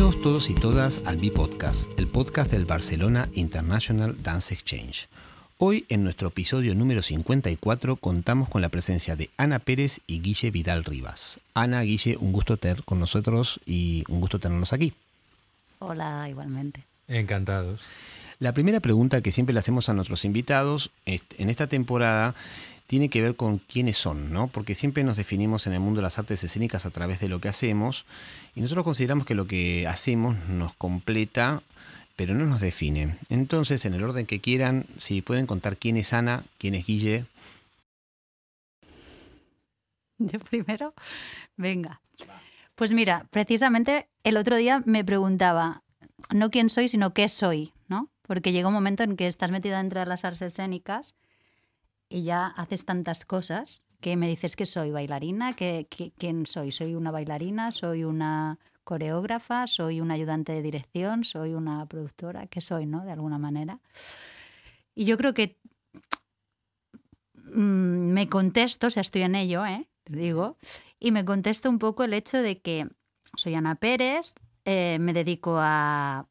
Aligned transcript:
Bienvenidos 0.00 0.22
todos 0.22 0.48
y 0.48 0.54
todas 0.54 1.02
al 1.04 1.18
B-Podcast, 1.18 1.86
el 1.98 2.06
podcast 2.06 2.50
del 2.50 2.64
Barcelona 2.64 3.28
International 3.34 4.16
Dance 4.22 4.54
Exchange. 4.54 5.08
Hoy, 5.58 5.84
en 5.90 6.04
nuestro 6.04 6.28
episodio 6.28 6.74
número 6.74 7.02
54, 7.02 7.96
contamos 7.96 8.48
con 8.48 8.62
la 8.62 8.70
presencia 8.70 9.14
de 9.14 9.28
Ana 9.36 9.58
Pérez 9.58 10.00
y 10.06 10.22
Guille 10.22 10.50
Vidal 10.50 10.84
Rivas. 10.86 11.38
Ana, 11.52 11.82
Guille, 11.82 12.16
un 12.16 12.32
gusto 12.32 12.56
tener 12.56 12.82
con 12.82 12.98
nosotros 12.98 13.60
y 13.66 14.04
un 14.08 14.22
gusto 14.22 14.38
tenernos 14.38 14.72
aquí. 14.72 14.94
Hola, 15.80 16.26
igualmente. 16.30 16.82
Encantados. 17.06 17.82
La 18.38 18.54
primera 18.54 18.80
pregunta 18.80 19.20
que 19.20 19.32
siempre 19.32 19.52
le 19.52 19.58
hacemos 19.58 19.90
a 19.90 19.92
nuestros 19.92 20.24
invitados 20.24 20.90
en 21.04 21.50
esta 21.50 21.66
temporada 21.66 22.34
tiene 22.90 23.08
que 23.08 23.22
ver 23.22 23.36
con 23.36 23.58
quiénes 23.58 23.96
son, 23.98 24.32
¿no? 24.32 24.48
Porque 24.48 24.74
siempre 24.74 25.04
nos 25.04 25.16
definimos 25.16 25.68
en 25.68 25.74
el 25.74 25.78
mundo 25.78 25.98
de 25.98 26.02
las 26.02 26.18
artes 26.18 26.42
escénicas 26.42 26.86
a 26.86 26.90
través 26.90 27.20
de 27.20 27.28
lo 27.28 27.40
que 27.40 27.48
hacemos 27.48 28.04
y 28.56 28.60
nosotros 28.60 28.82
consideramos 28.82 29.26
que 29.26 29.36
lo 29.36 29.46
que 29.46 29.86
hacemos 29.86 30.36
nos 30.48 30.74
completa, 30.74 31.62
pero 32.16 32.34
no 32.34 32.46
nos 32.46 32.60
define. 32.60 33.16
Entonces, 33.28 33.84
en 33.84 33.94
el 33.94 34.02
orden 34.02 34.26
que 34.26 34.40
quieran, 34.40 34.86
si 34.98 35.22
pueden 35.22 35.46
contar 35.46 35.76
quién 35.76 35.96
es 35.98 36.12
Ana, 36.12 36.42
quién 36.58 36.74
es 36.74 36.84
Guille. 36.84 37.26
Yo 40.18 40.40
primero, 40.40 40.92
venga. 41.56 42.00
Pues 42.74 42.92
mira, 42.92 43.24
precisamente 43.30 44.08
el 44.24 44.36
otro 44.36 44.56
día 44.56 44.82
me 44.84 45.04
preguntaba, 45.04 45.84
no 46.30 46.50
quién 46.50 46.68
soy, 46.68 46.88
sino 46.88 47.14
qué 47.14 47.28
soy, 47.28 47.72
¿no? 47.86 48.10
Porque 48.22 48.50
llega 48.50 48.66
un 48.66 48.74
momento 48.74 49.04
en 49.04 49.16
que 49.16 49.28
estás 49.28 49.52
metida 49.52 49.78
dentro 49.78 50.00
de 50.00 50.06
las 50.06 50.24
artes 50.24 50.42
escénicas 50.42 51.14
y 52.10 52.24
ya 52.24 52.48
haces 52.48 52.84
tantas 52.84 53.24
cosas 53.24 53.84
que 54.00 54.16
me 54.16 54.28
dices 54.28 54.56
que 54.56 54.66
soy 54.66 54.90
bailarina, 54.90 55.54
que, 55.54 55.86
quién 56.18 56.46
soy. 56.46 56.72
Soy 56.72 56.94
una 56.94 57.10
bailarina, 57.10 57.70
soy 57.70 58.04
una 58.04 58.58
coreógrafa, 58.84 59.66
soy 59.66 60.00
una 60.00 60.14
ayudante 60.14 60.52
de 60.52 60.62
dirección, 60.62 61.22
soy 61.24 61.54
una 61.54 61.86
productora, 61.86 62.46
¿qué 62.48 62.60
soy, 62.60 62.86
no? 62.86 63.04
De 63.04 63.12
alguna 63.12 63.38
manera. 63.38 63.80
Y 64.94 65.04
yo 65.04 65.16
creo 65.16 65.32
que 65.34 65.58
mm, 67.34 68.12
me 68.12 68.28
contesto, 68.28 68.88
o 68.88 68.90
sea, 68.90 69.02
estoy 69.02 69.22
en 69.22 69.36
ello, 69.36 69.64
¿eh? 69.64 69.88
te 70.04 70.16
digo, 70.16 70.56
y 70.98 71.12
me 71.12 71.24
contesto 71.24 71.70
un 71.70 71.78
poco 71.78 72.02
el 72.02 72.14
hecho 72.14 72.38
de 72.38 72.60
que 72.60 72.88
soy 73.36 73.54
Ana 73.54 73.76
Pérez, 73.76 74.34
eh, 74.64 74.98
me 74.98 75.12
dedico 75.12 75.56
a, 75.58 76.26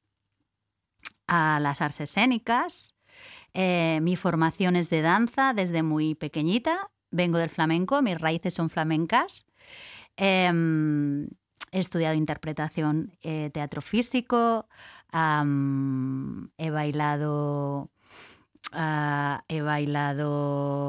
a 1.27 1.59
las 1.61 1.81
artes 1.81 2.01
escénicas, 2.01 2.95
eh, 3.53 3.99
mi 4.01 4.15
formación 4.15 4.75
es 4.75 4.89
de 4.89 5.01
danza 5.01 5.53
desde 5.53 5.83
muy 5.83 6.15
pequeñita, 6.15 6.91
vengo 7.11 7.37
del 7.37 7.49
flamenco, 7.49 8.01
mis 8.01 8.19
raíces 8.19 8.53
son 8.53 8.69
flamencas. 8.69 9.45
Em, 10.17 11.27
he 11.71 11.79
estudiado 11.79 12.15
interpretación, 12.15 13.13
eh, 13.23 13.49
teatro 13.53 13.81
físico, 13.81 14.67
he 15.11 16.69
bailado, 16.69 17.89
ah, 18.71 19.43
he 19.47 19.61
bailado, 19.61 20.87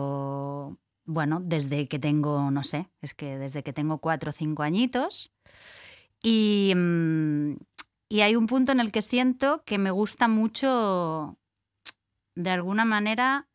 bueno, 1.05 1.41
desde 1.41 1.89
que 1.89 1.99
tengo, 1.99 2.51
no 2.51 2.63
sé, 2.63 2.91
es 3.01 3.15
que 3.15 3.39
desde 3.39 3.63
que 3.63 3.73
tengo 3.73 3.99
cuatro 3.99 4.31
o 4.31 4.35
cinco 4.35 4.63
añitos. 4.63 5.33
Y, 6.23 6.73
mm, 6.77 7.57
y 8.09 8.21
hay 8.23 8.37
un 8.37 8.47
punto 8.47 8.73
en 8.73 8.81
el 8.81 8.93
que 8.93 9.03
siento 9.03 9.63
que 9.65 9.79
me 9.79 9.91
gusta 9.91 10.29
mucho 10.29 11.39
de 12.43 12.51
alguna 12.51 12.85
manera, 12.85 13.47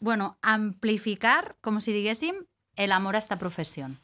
bueno, 0.00 0.36
amplificar, 0.42 1.56
como 1.60 1.80
si 1.80 1.92
dijéssim, 1.92 2.34
el 2.76 2.92
amor 2.92 3.16
a 3.16 3.18
esta 3.18 3.38
profesión. 3.38 3.98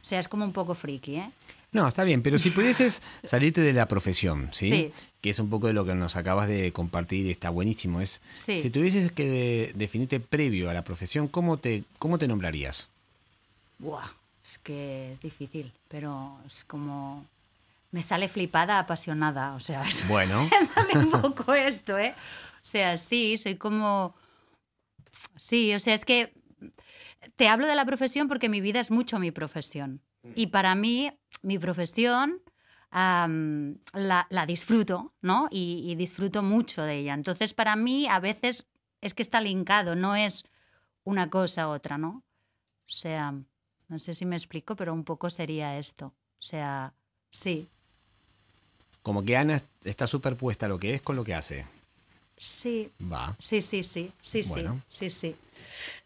O 0.00 0.04
sea, 0.04 0.18
es 0.18 0.28
como 0.28 0.44
un 0.44 0.52
poco 0.52 0.74
friki, 0.74 1.16
¿eh? 1.16 1.30
No, 1.72 1.88
está 1.88 2.04
bien, 2.04 2.22
pero 2.22 2.38
si 2.38 2.50
pudieses 2.50 3.00
salirte 3.24 3.62
de 3.62 3.72
la 3.72 3.88
profesión, 3.88 4.50
¿sí? 4.52 4.92
Que 5.22 5.30
es 5.30 5.38
un 5.38 5.48
poco 5.48 5.68
de 5.68 5.72
lo 5.72 5.86
que 5.86 5.94
nos 5.94 6.16
acabas 6.16 6.48
de 6.48 6.70
compartir 6.72 7.30
está 7.30 7.48
buenísimo. 7.48 8.00
Es, 8.00 8.20
Si 8.34 8.68
tuvieses 8.68 9.10
que 9.10 9.72
definirte 9.74 10.20
previo 10.20 10.68
a 10.68 10.74
la 10.74 10.82
profesión, 10.82 11.28
¿cómo 11.28 11.56
te, 11.56 11.84
cómo 11.98 12.18
te 12.18 12.28
nombrarías? 12.28 12.88
Buah, 13.78 14.10
es 14.46 14.58
que 14.58 15.12
es 15.12 15.20
difícil, 15.20 15.72
pero 15.88 16.36
es 16.46 16.64
como 16.64 17.24
me 17.92 18.02
sale 18.02 18.26
flipada, 18.28 18.80
apasionada. 18.80 19.54
O 19.54 19.60
sea, 19.60 19.84
bueno. 20.08 20.48
me 20.50 20.66
sale 20.66 20.98
un 20.98 21.10
poco 21.22 21.54
esto, 21.54 21.96
¿eh? 21.96 22.14
O 22.56 22.64
sea, 22.64 22.96
sí, 22.96 23.36
soy 23.36 23.56
como. 23.56 24.16
Sí, 25.36 25.72
o 25.74 25.78
sea, 25.78 25.94
es 25.94 26.04
que 26.04 26.34
te 27.36 27.48
hablo 27.48 27.66
de 27.66 27.76
la 27.76 27.84
profesión 27.84 28.26
porque 28.26 28.48
mi 28.48 28.60
vida 28.60 28.80
es 28.80 28.90
mucho 28.90 29.18
mi 29.20 29.30
profesión. 29.30 30.02
Y 30.36 30.48
para 30.48 30.74
mí, 30.76 31.12
mi 31.42 31.58
profesión 31.58 32.40
la, 32.92 34.44
disfruto, 34.46 35.14
¿no? 35.20 35.48
Y, 35.50 35.84
y, 35.84 35.94
disfruto 35.96 36.42
mucho 36.42 36.82
de 36.82 36.98
ella. 36.98 37.14
Entonces, 37.14 37.54
para 37.54 37.74
mí, 37.74 38.06
a 38.06 38.20
veces 38.20 38.68
es 39.00 39.14
que 39.14 39.22
está 39.22 39.40
linkado, 39.40 39.96
no 39.96 40.14
es 40.14 40.44
una 41.02 41.28
cosa 41.28 41.68
u 41.68 41.72
otra, 41.72 41.98
¿no? 41.98 42.22
O 42.86 42.94
sea, 42.94 43.34
no 43.88 43.98
sé 43.98 44.14
si 44.14 44.24
me 44.26 44.36
explico, 44.36 44.76
pero 44.76 44.94
un 44.94 45.04
poco 45.04 45.28
sería 45.28 45.76
esto. 45.78 46.06
O 46.06 46.42
sea, 46.42 46.94
sí, 47.30 47.68
como 49.02 49.24
que 49.24 49.36
Ana 49.36 49.62
está 49.84 50.06
superpuesta 50.06 50.66
a 50.66 50.68
lo 50.68 50.78
que 50.78 50.94
es 50.94 51.02
con 51.02 51.16
lo 51.16 51.24
que 51.24 51.34
hace. 51.34 51.66
Sí. 52.36 52.90
Va. 53.00 53.36
Sí, 53.38 53.60
sí, 53.60 53.82
sí. 53.82 54.12
Sí, 54.20 54.42
sí. 54.42 54.64
Sí, 54.88 55.10
sí. 55.10 55.36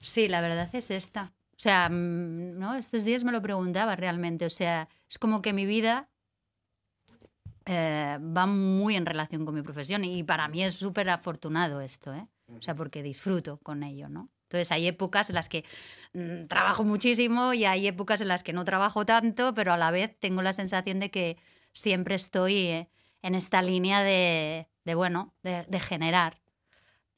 Sí, 0.01 0.29
la 0.29 0.41
verdad 0.41 0.69
es 0.73 0.91
esta. 0.91 1.33
O 1.53 1.59
sea, 1.59 1.89
mm, 1.89 2.59
¿no? 2.59 2.75
Estos 2.75 3.05
días 3.05 3.25
me 3.25 3.33
lo 3.33 3.41
preguntaba 3.41 3.97
realmente. 3.97 4.45
O 4.45 4.51
sea, 4.51 4.89
es 5.09 5.19
como 5.19 5.41
que 5.41 5.53
mi 5.53 5.65
vida 5.65 6.09
eh, 7.65 8.19
va 8.21 8.47
muy 8.47 8.97
en 8.97 9.07
relación 9.07 9.45
con 9.45 9.55
mi 9.55 9.63
profesión 9.63 10.05
y 10.05 10.23
para 10.23 10.49
mí 10.49 10.63
es 10.63 10.75
súper 10.75 11.09
afortunado 11.11 11.81
esto, 11.81 12.15
¿eh? 12.15 12.27
O 12.57 12.63
sea, 12.63 12.77
porque 12.77 13.03
disfruto 13.03 13.59
con 13.59 13.83
ello, 13.83 14.09
¿no? 14.09 14.29
Entonces 14.45 14.71
hay 14.71 14.87
épocas 14.87 15.29
en 15.31 15.35
las 15.35 15.49
que 15.49 15.65
mm, 16.13 16.47
trabajo 16.47 16.85
muchísimo 16.85 17.53
y 17.53 17.65
hay 17.65 17.89
épocas 17.89 18.21
en 18.21 18.29
las 18.29 18.45
que 18.45 18.53
no 18.53 18.65
trabajo 18.65 19.05
tanto, 19.05 19.53
pero 19.55 19.73
a 19.73 19.77
la 19.77 19.91
vez 19.91 20.17
tengo 20.21 20.43
la 20.43 20.53
sensación 20.53 21.01
de 21.01 21.11
que 21.11 21.39
siempre 21.77 22.15
estoy 22.15 22.89
en 23.23 23.35
esta 23.35 23.61
línea 23.61 24.03
de, 24.03 24.67
bueno, 24.95 25.35
de, 25.43 25.81
generar, 25.81 26.41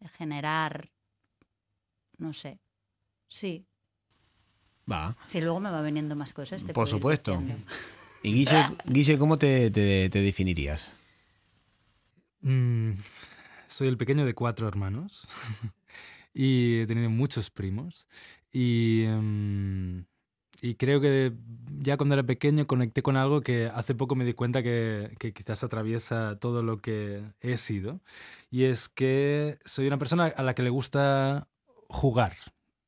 de 0.00 0.08
generar, 0.08 0.90
no 2.16 2.32
sé, 2.32 2.58
sí. 3.28 3.66
Va. 4.90 5.16
Sí, 5.26 5.40
luego 5.40 5.60
me 5.60 5.70
va 5.70 5.80
veniendo 5.80 6.16
más 6.16 6.32
cosas. 6.32 6.64
Por 6.64 6.88
supuesto. 6.88 7.40
Y 8.22 8.44
Guille, 8.86 9.18
¿cómo 9.18 9.38
te, 9.38 9.70
definirías? 9.70 10.94
Mm, 12.40 12.92
soy 13.66 13.88
el 13.88 13.96
pequeño 13.96 14.24
de 14.24 14.34
cuatro 14.34 14.66
hermanos 14.66 15.28
y 16.34 16.80
he 16.80 16.86
tenido 16.86 17.10
muchos 17.10 17.50
primos. 17.50 18.08
Y 18.50 19.02
em, 19.04 20.04
y 20.60 20.74
creo 20.74 21.00
que 21.00 21.32
ya 21.80 21.96
cuando 21.96 22.14
era 22.14 22.24
pequeño 22.24 22.66
conecté 22.66 23.02
con 23.02 23.16
algo 23.16 23.40
que 23.40 23.66
hace 23.66 23.94
poco 23.94 24.14
me 24.14 24.24
di 24.24 24.34
cuenta 24.34 24.62
que, 24.62 25.14
que, 25.18 25.32
quizás 25.32 25.64
atraviesa 25.64 26.38
todo 26.40 26.62
lo 26.62 26.78
que 26.78 27.22
he 27.40 27.56
sido. 27.56 28.00
Y 28.50 28.64
es 28.64 28.88
que 28.88 29.58
soy 29.64 29.86
una 29.86 29.98
persona 29.98 30.26
a 30.26 30.42
la 30.42 30.54
que 30.54 30.62
le 30.62 30.70
gusta 30.70 31.48
jugar. 31.88 32.36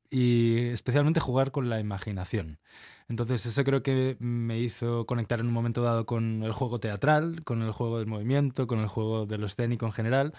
Y 0.09 0.67
especialmente 0.69 1.19
jugar 1.19 1.51
con 1.51 1.69
la 1.69 1.79
imaginación. 1.79 2.59
Entonces 3.07 3.45
eso 3.45 3.63
creo 3.63 3.83
que 3.83 4.17
me 4.19 4.59
hizo 4.59 5.05
conectar 5.05 5.39
en 5.41 5.47
un 5.47 5.53
momento 5.53 5.83
dado 5.83 6.05
con 6.05 6.43
el 6.43 6.51
juego 6.53 6.79
teatral, 6.79 7.43
con 7.43 7.61
el 7.61 7.71
juego 7.71 7.99
del 7.99 8.07
movimiento, 8.07 8.67
con 8.67 8.79
el 8.79 8.87
juego 8.87 9.25
de 9.25 9.37
lo 9.37 9.47
escénico 9.47 9.85
en 9.85 9.91
general. 9.91 10.33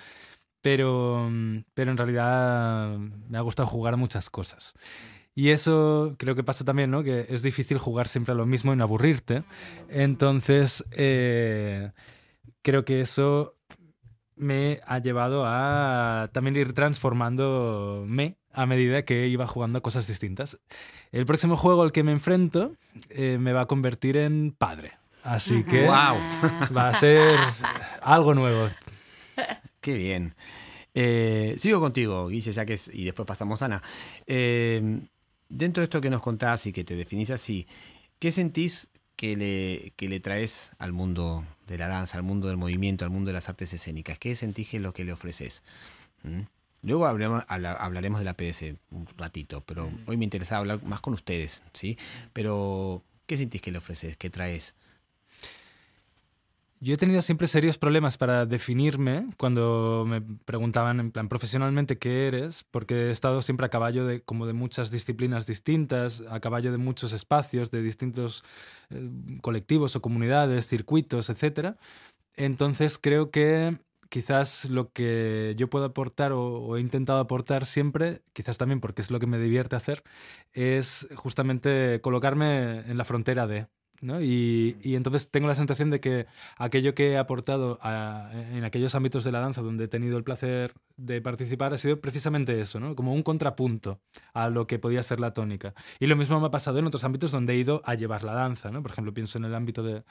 Pero, 0.63 1.31
pero 1.75 1.91
en 1.91 1.97
realidad 1.99 2.97
me 2.99 3.39
ha 3.39 3.41
gustado 3.43 3.69
jugar 3.69 3.97
muchas 3.97 4.31
cosas. 4.31 4.75
Y 5.35 5.51
eso 5.51 6.15
creo 6.19 6.35
que 6.35 6.45
pasa 6.45 6.65
también, 6.65 6.91
¿no? 6.91 7.03
Que 7.03 7.27
es 7.29 7.43
difícil 7.43 7.79
jugar 7.79 8.09
siempre 8.09 8.33
a 8.33 8.35
lo 8.35 8.47
mismo 8.47 8.73
y 8.73 8.77
no 8.77 8.85
aburrirte. 8.85 9.45
Entonces, 9.89 10.85
eh, 10.93 11.93
creo 12.61 12.85
que 12.85 13.01
eso 13.01 13.57
me 14.37 14.81
ha 14.87 14.99
llevado 14.99 15.45
a 15.47 16.29
también 16.33 16.57
ir 16.57 16.75
transformándome 16.75 18.37
a 18.53 18.67
medida 18.67 19.05
que 19.05 19.29
iba 19.29 19.47
jugando 19.47 19.79
a 19.79 19.83
cosas 19.83 20.07
distintas. 20.07 20.59
El 21.13 21.25
próximo 21.27 21.57
juego 21.57 21.83
al 21.83 21.93
que 21.93 22.03
me 22.03 22.13
enfrento 22.13 22.77
eh, 23.09 23.39
me 23.39 23.53
va 23.53 23.63
a 23.63 23.67
convertir 23.67 24.17
en 24.17 24.53
padre. 24.53 24.93
Así 25.23 25.63
que 25.63 25.87
va 25.87 26.89
a 26.89 26.95
ser 26.95 27.39
algo 28.03 28.35
nuevo. 28.35 28.69
Qué 29.81 29.95
bien. 29.95 30.35
Eh, 30.95 31.55
sigo 31.59 31.81
contigo, 31.81 32.29
Guille, 32.29 32.53
ya 32.53 32.67
que 32.67 32.75
es, 32.75 32.91
y 32.93 33.05
después 33.05 33.27
pasamos 33.27 33.63
a 33.63 33.67
Ana. 33.67 33.83
Eh, 34.27 35.01
dentro 35.53 35.83
de 35.83 35.85
esto 35.85 36.01
que 36.01 36.11
nos 36.11 36.23
contás 36.23 36.67
y 36.67 36.73
que 36.73 36.83
te 36.83 36.97
definís 36.97 37.31
así, 37.31 37.67
¿qué 38.19 38.33
sentís 38.33 38.89
que 39.17 39.37
le, 39.37 39.93
que 39.97 40.09
le 40.09 40.19
traes 40.19 40.73
al 40.79 40.93
mundo 40.93 41.45
de 41.67 41.79
la 41.79 41.89
danza, 41.89 42.17
al 42.17 42.25
mundo 42.25 42.49
del 42.49 42.57
movimiento, 42.57 43.05
al 43.05 43.11
mundo 43.11 43.29
de 43.29 43.35
las 43.35 43.49
artes 43.49 43.73
escénicas? 43.73 44.19
¿Qué 44.19 44.35
sentís 44.35 44.71
que 44.71 44.79
es 44.79 44.83
lo 44.83 44.93
que 44.93 45.05
le 45.05 45.13
ofreces? 45.13 45.63
¿Mm? 46.23 46.43
Luego 46.83 47.07
hablaremos, 47.07 48.19
de 48.19 48.25
la 48.25 48.35
PDC 48.35 48.77
un 48.91 49.07
ratito, 49.17 49.61
pero 49.61 49.93
hoy 50.07 50.17
me 50.17 50.25
interesaba 50.25 50.61
hablar 50.61 50.83
más 50.83 51.01
con 51.01 51.15
ustedes, 51.15 51.63
¿sí? 51.75 51.97
Pero, 52.33 53.05
¿qué 53.27 53.37
sentís 53.37 53.63
que 53.63 53.71
le 53.71 53.79
ofreces, 53.79 54.17
qué 54.17 54.31
traes 54.31 54.75
Yo 56.85 56.95
he 56.95 56.97
tenido 56.97 57.23
siempre 57.23 57.47
serios 57.47 57.79
problemas 57.79 58.19
para 58.19 58.45
definirme 58.45 59.29
cuando 59.39 60.05
me 60.05 60.21
preguntaban 60.21 60.99
en 60.99 61.13
plan 61.13 61.29
profesionalmente 61.29 61.97
qué 61.97 62.27
eres, 62.27 62.65
porque 62.73 63.07
he 63.07 63.11
estado 63.13 63.41
siempre 63.41 63.67
a 63.67 63.69
caballo 63.69 64.05
de 64.05 64.23
como 64.23 64.49
de 64.49 64.53
muchas 64.53 64.91
disciplinas 64.91 65.47
distintas, 65.47 66.25
a 66.29 66.41
caballo 66.41 66.73
de 66.73 66.79
muchos 66.79 67.13
espacios, 67.13 67.71
de 67.71 67.83
distintos 67.83 68.43
eh, 68.91 69.09
colectivos 69.43 69.95
o 69.95 70.03
comunidades, 70.03 70.67
circuitos, 70.67 71.31
etc. 71.31 71.77
Entonces 72.35 72.99
creo 72.99 73.31
que 73.31 73.79
quizás 74.09 74.69
lo 74.69 74.91
que 74.91 75.55
yo 75.57 75.71
puedo 75.71 75.85
aportar 75.85 76.33
o, 76.33 76.77
he 76.77 76.81
intentado 76.81 77.21
aportar 77.21 77.65
siempre, 77.65 78.23
quizás 78.33 78.59
también 78.59 78.81
porque 78.81 79.03
es 79.03 79.13
lo 79.13 79.21
que 79.21 79.29
me 79.29 79.39
divierte 79.39 79.77
hacer, 79.77 80.03
es 80.53 81.07
justamente 81.15 82.01
colocarme 82.01 82.81
en 82.91 82.99
la 82.99 83.05
frontera 83.05 83.47
de, 83.47 83.69
y, 84.03 84.97
entonces 84.97 85.31
tengo 85.31 85.47
la 85.47 85.55
sensación 85.55 85.91
de 85.91 86.01
que 86.01 86.27
aquello 86.59 86.95
que 86.95 87.13
he 87.13 87.19
aportado 87.19 87.79
en 88.53 88.65
aquellos 88.65 88.95
ámbitos 88.97 89.23
de 89.23 89.31
la 89.31 89.39
danza 89.39 89.63
donde 89.63 89.85
he 89.85 89.89
tenido 89.89 90.19
el 90.19 90.25
placer 90.25 90.75
de 90.97 91.21
participar 91.21 91.73
ha 91.73 91.79
sido 91.79 92.01
precisamente 92.01 92.61
eso, 92.61 92.81
¿no? 92.81 92.97
como 92.97 93.15
un 93.15 93.23
contrapunto 93.23 94.01
a 94.35 94.49
lo 94.51 94.67
que 94.67 94.79
podía 94.81 95.03
ser 95.03 95.21
la 95.21 95.35
tónica. 95.35 95.75
Y 96.01 96.07
lo 96.07 96.17
mismo 96.17 96.41
me 96.41 96.47
ha 96.47 96.51
pasado 96.51 96.81
en 96.81 96.87
otros 96.87 97.05
ámbitos 97.05 97.31
donde 97.31 97.55
he 97.55 97.57
ido 97.57 97.81
a 97.85 97.95
llevar 97.95 98.25
la 98.25 98.35
danza. 98.35 98.71
¿no? 98.71 98.83
Por 98.83 98.91
ejemplo, 98.91 99.15
pienso 99.15 99.39
en 99.39 99.45
el 99.45 99.55
ámbito 99.55 99.83
de, 99.83 100.03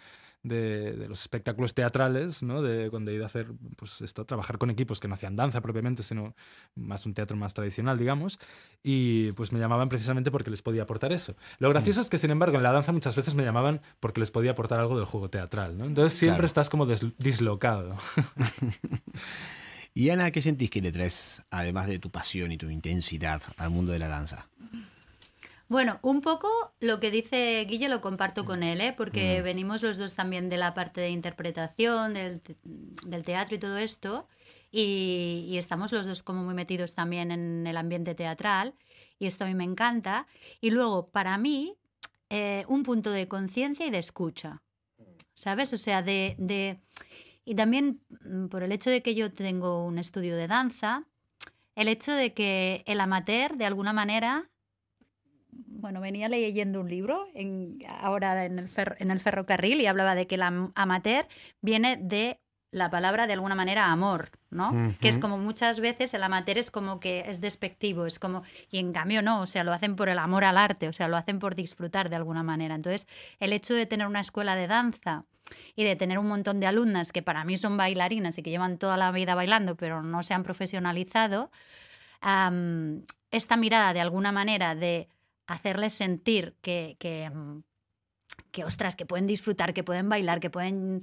de, 0.43 1.05
los 1.07 1.21
espectáculos 1.21 1.73
teatrales, 1.73 2.43
¿no? 2.43 2.61
de 2.61 2.89
cuando 2.89 3.11
he 3.11 3.15
ido 3.15 3.23
a 3.23 3.27
hacer 3.27 3.47
pues 3.75 4.01
esto, 4.01 4.25
trabajar 4.25 4.57
con 4.57 4.69
equipos 4.69 4.99
que 4.99 5.07
no 5.07 5.13
hacían 5.13 5.35
danza 5.35 5.61
propiamente, 5.61 6.03
sino 6.03 6.35
más 6.75 7.05
un 7.05 7.13
teatro 7.13 7.37
más 7.37 7.53
tradicional, 7.53 7.97
digamos, 7.97 8.39
y 8.83 9.31
pues 9.33 9.51
me 9.51 9.59
llamaban 9.59 9.89
precisamente 9.89 10.31
porque 10.31 10.49
les 10.49 10.61
podía 10.61 10.83
aportar 10.83 11.11
eso. 11.11 11.35
Lo 11.59 11.69
mm. 11.69 11.71
gracioso 11.71 12.01
es 12.01 12.09
que, 12.09 12.17
sin 12.17 12.31
embargo, 12.31 12.57
en 12.57 12.63
la 12.63 12.71
danza 12.71 12.91
muchas 12.91 13.15
veces 13.15 13.35
me 13.35 13.43
llamaban 13.43 13.81
porque 13.99 14.19
les 14.19 14.31
podía 14.31 14.51
aportar 14.51 14.79
algo 14.79 14.95
del 14.95 15.05
juego 15.05 15.29
teatral, 15.29 15.77
¿no? 15.77 15.85
Entonces 15.85 16.17
siempre 16.17 16.45
estás 16.45 16.69
como 16.69 16.85
dislocado. 16.85 17.95
y 19.93 20.09
Ana, 20.09 20.31
¿qué 20.31 20.41
sentís 20.41 20.69
que 20.69 20.81
le 20.81 20.91
traes, 20.91 21.43
además 21.51 21.87
de 21.87 21.99
tu 21.99 22.09
pasión 22.09 22.51
y 22.51 22.57
tu 22.57 22.69
intensidad, 22.69 23.41
al 23.57 23.69
mundo 23.69 23.91
de 23.91 23.99
la 23.99 24.07
danza? 24.07 24.47
Bueno, 25.71 25.99
un 26.01 26.19
poco 26.19 26.49
lo 26.81 26.99
que 26.99 27.11
dice 27.11 27.65
Guille 27.65 27.87
lo 27.87 28.01
comparto 28.01 28.43
con 28.43 28.61
él, 28.61 28.81
¿eh? 28.81 28.91
porque 28.91 29.39
mm. 29.39 29.43
venimos 29.45 29.81
los 29.81 29.97
dos 29.97 30.15
también 30.15 30.49
de 30.49 30.57
la 30.57 30.73
parte 30.73 30.99
de 30.99 31.11
interpretación, 31.11 32.13
del, 32.13 33.23
teatro 33.23 33.55
y 33.55 33.57
todo 33.57 33.77
esto, 33.77 34.27
y, 34.69 35.55
estamos 35.55 35.93
los 35.93 36.05
dos 36.05 36.23
como 36.23 36.43
muy 36.43 36.55
metidos 36.55 36.93
también 36.93 37.31
en 37.31 37.65
el 37.65 37.77
ambiente 37.77 38.15
teatral, 38.15 38.73
y 39.17 39.27
esto 39.27 39.45
a 39.45 39.47
mí 39.47 39.55
me 39.55 39.63
encanta. 39.63 40.27
Y 40.59 40.71
luego, 40.71 41.07
para 41.07 41.37
mí, 41.37 41.77
eh, 42.29 42.65
un 42.67 42.83
punto 42.83 43.09
de 43.09 43.29
conciencia 43.29 43.87
y 43.87 43.91
de 43.91 43.99
escucha, 43.99 44.61
¿sabes? 45.35 45.71
O 45.71 45.77
sea, 45.77 46.01
de, 46.01 46.35
de... 46.37 46.81
Y 47.45 47.55
también 47.55 48.01
mm, 48.25 48.47
por 48.47 48.63
el 48.63 48.73
hecho 48.73 48.89
de 48.89 49.01
que 49.01 49.15
yo 49.15 49.31
tengo 49.31 49.85
un 49.85 49.99
estudio 49.99 50.35
de 50.35 50.49
danza, 50.49 51.05
el 51.77 51.87
hecho 51.87 52.11
de 52.11 52.33
que 52.33 52.83
el 52.87 52.99
amateur, 52.99 53.55
de 53.55 53.65
alguna 53.65 53.93
manera, 53.93 54.50
bueno, 55.51 56.01
venía 56.01 56.29
leyendo 56.29 56.81
un 56.81 56.89
libro 56.89 57.27
en, 57.33 57.79
ahora 57.87 58.45
en 58.45 58.59
el, 58.59 58.69
en 58.99 59.11
el 59.11 59.19
ferrocarril 59.19 59.81
y 59.81 59.87
hablaba 59.87 60.15
de 60.15 60.27
que 60.27 60.35
el 60.35 60.43
amateur 60.43 61.27
viene 61.61 61.97
de 61.97 62.39
la 62.71 62.89
palabra 62.89 63.27
de 63.27 63.33
alguna 63.33 63.53
manera 63.53 63.91
amor, 63.91 64.29
¿no? 64.49 64.95
Que 65.01 65.09
es 65.09 65.19
como 65.19 65.37
muchas 65.37 65.81
veces 65.81 66.13
el 66.13 66.23
amateur 66.23 66.57
es 66.57 66.71
como 66.71 67.01
que 67.01 67.25
es 67.27 67.41
despectivo, 67.41 68.05
es 68.05 68.17
como, 68.17 68.43
y 68.69 68.79
en 68.79 68.93
cambio 68.93 69.21
no, 69.21 69.41
o 69.41 69.45
sea, 69.45 69.65
lo 69.65 69.73
hacen 69.73 69.97
por 69.97 70.07
el 70.07 70.17
amor 70.17 70.45
al 70.45 70.57
arte, 70.57 70.87
o 70.87 70.93
sea, 70.93 71.09
lo 71.09 71.17
hacen 71.17 71.39
por 71.39 71.55
disfrutar 71.55 72.09
de 72.09 72.15
alguna 72.15 72.43
manera. 72.43 72.73
Entonces, 72.73 73.07
el 73.39 73.51
hecho 73.51 73.73
de 73.73 73.85
tener 73.85 74.07
una 74.07 74.21
escuela 74.21 74.55
de 74.55 74.67
danza 74.67 75.25
y 75.75 75.83
de 75.83 75.97
tener 75.97 76.17
un 76.17 76.27
montón 76.27 76.61
de 76.61 76.67
alumnas 76.67 77.11
que 77.11 77.21
para 77.21 77.43
mí 77.43 77.57
son 77.57 77.75
bailarinas 77.75 78.37
y 78.37 78.43
que 78.43 78.51
llevan 78.51 78.77
toda 78.77 78.95
la 78.95 79.11
vida 79.11 79.35
bailando, 79.35 79.75
pero 79.75 80.01
no 80.01 80.23
se 80.23 80.33
han 80.33 80.43
profesionalizado, 80.43 81.51
esta 83.31 83.57
mirada 83.57 83.93
de 83.93 83.99
alguna 83.99 84.31
manera 84.31 84.75
de 84.75 85.09
hacerles 85.51 85.93
sentir 85.93 86.55
que, 86.61 86.95
que, 86.99 87.29
mm, 87.29 87.63
que, 88.51 88.63
ostras, 88.65 88.95
que 88.95 89.05
pueden 89.05 89.27
disfrutar, 89.27 89.73
que 89.73 89.83
pueden 89.83 90.09
bailar, 90.09 90.39
que 90.39 90.49
pueden, 90.49 91.01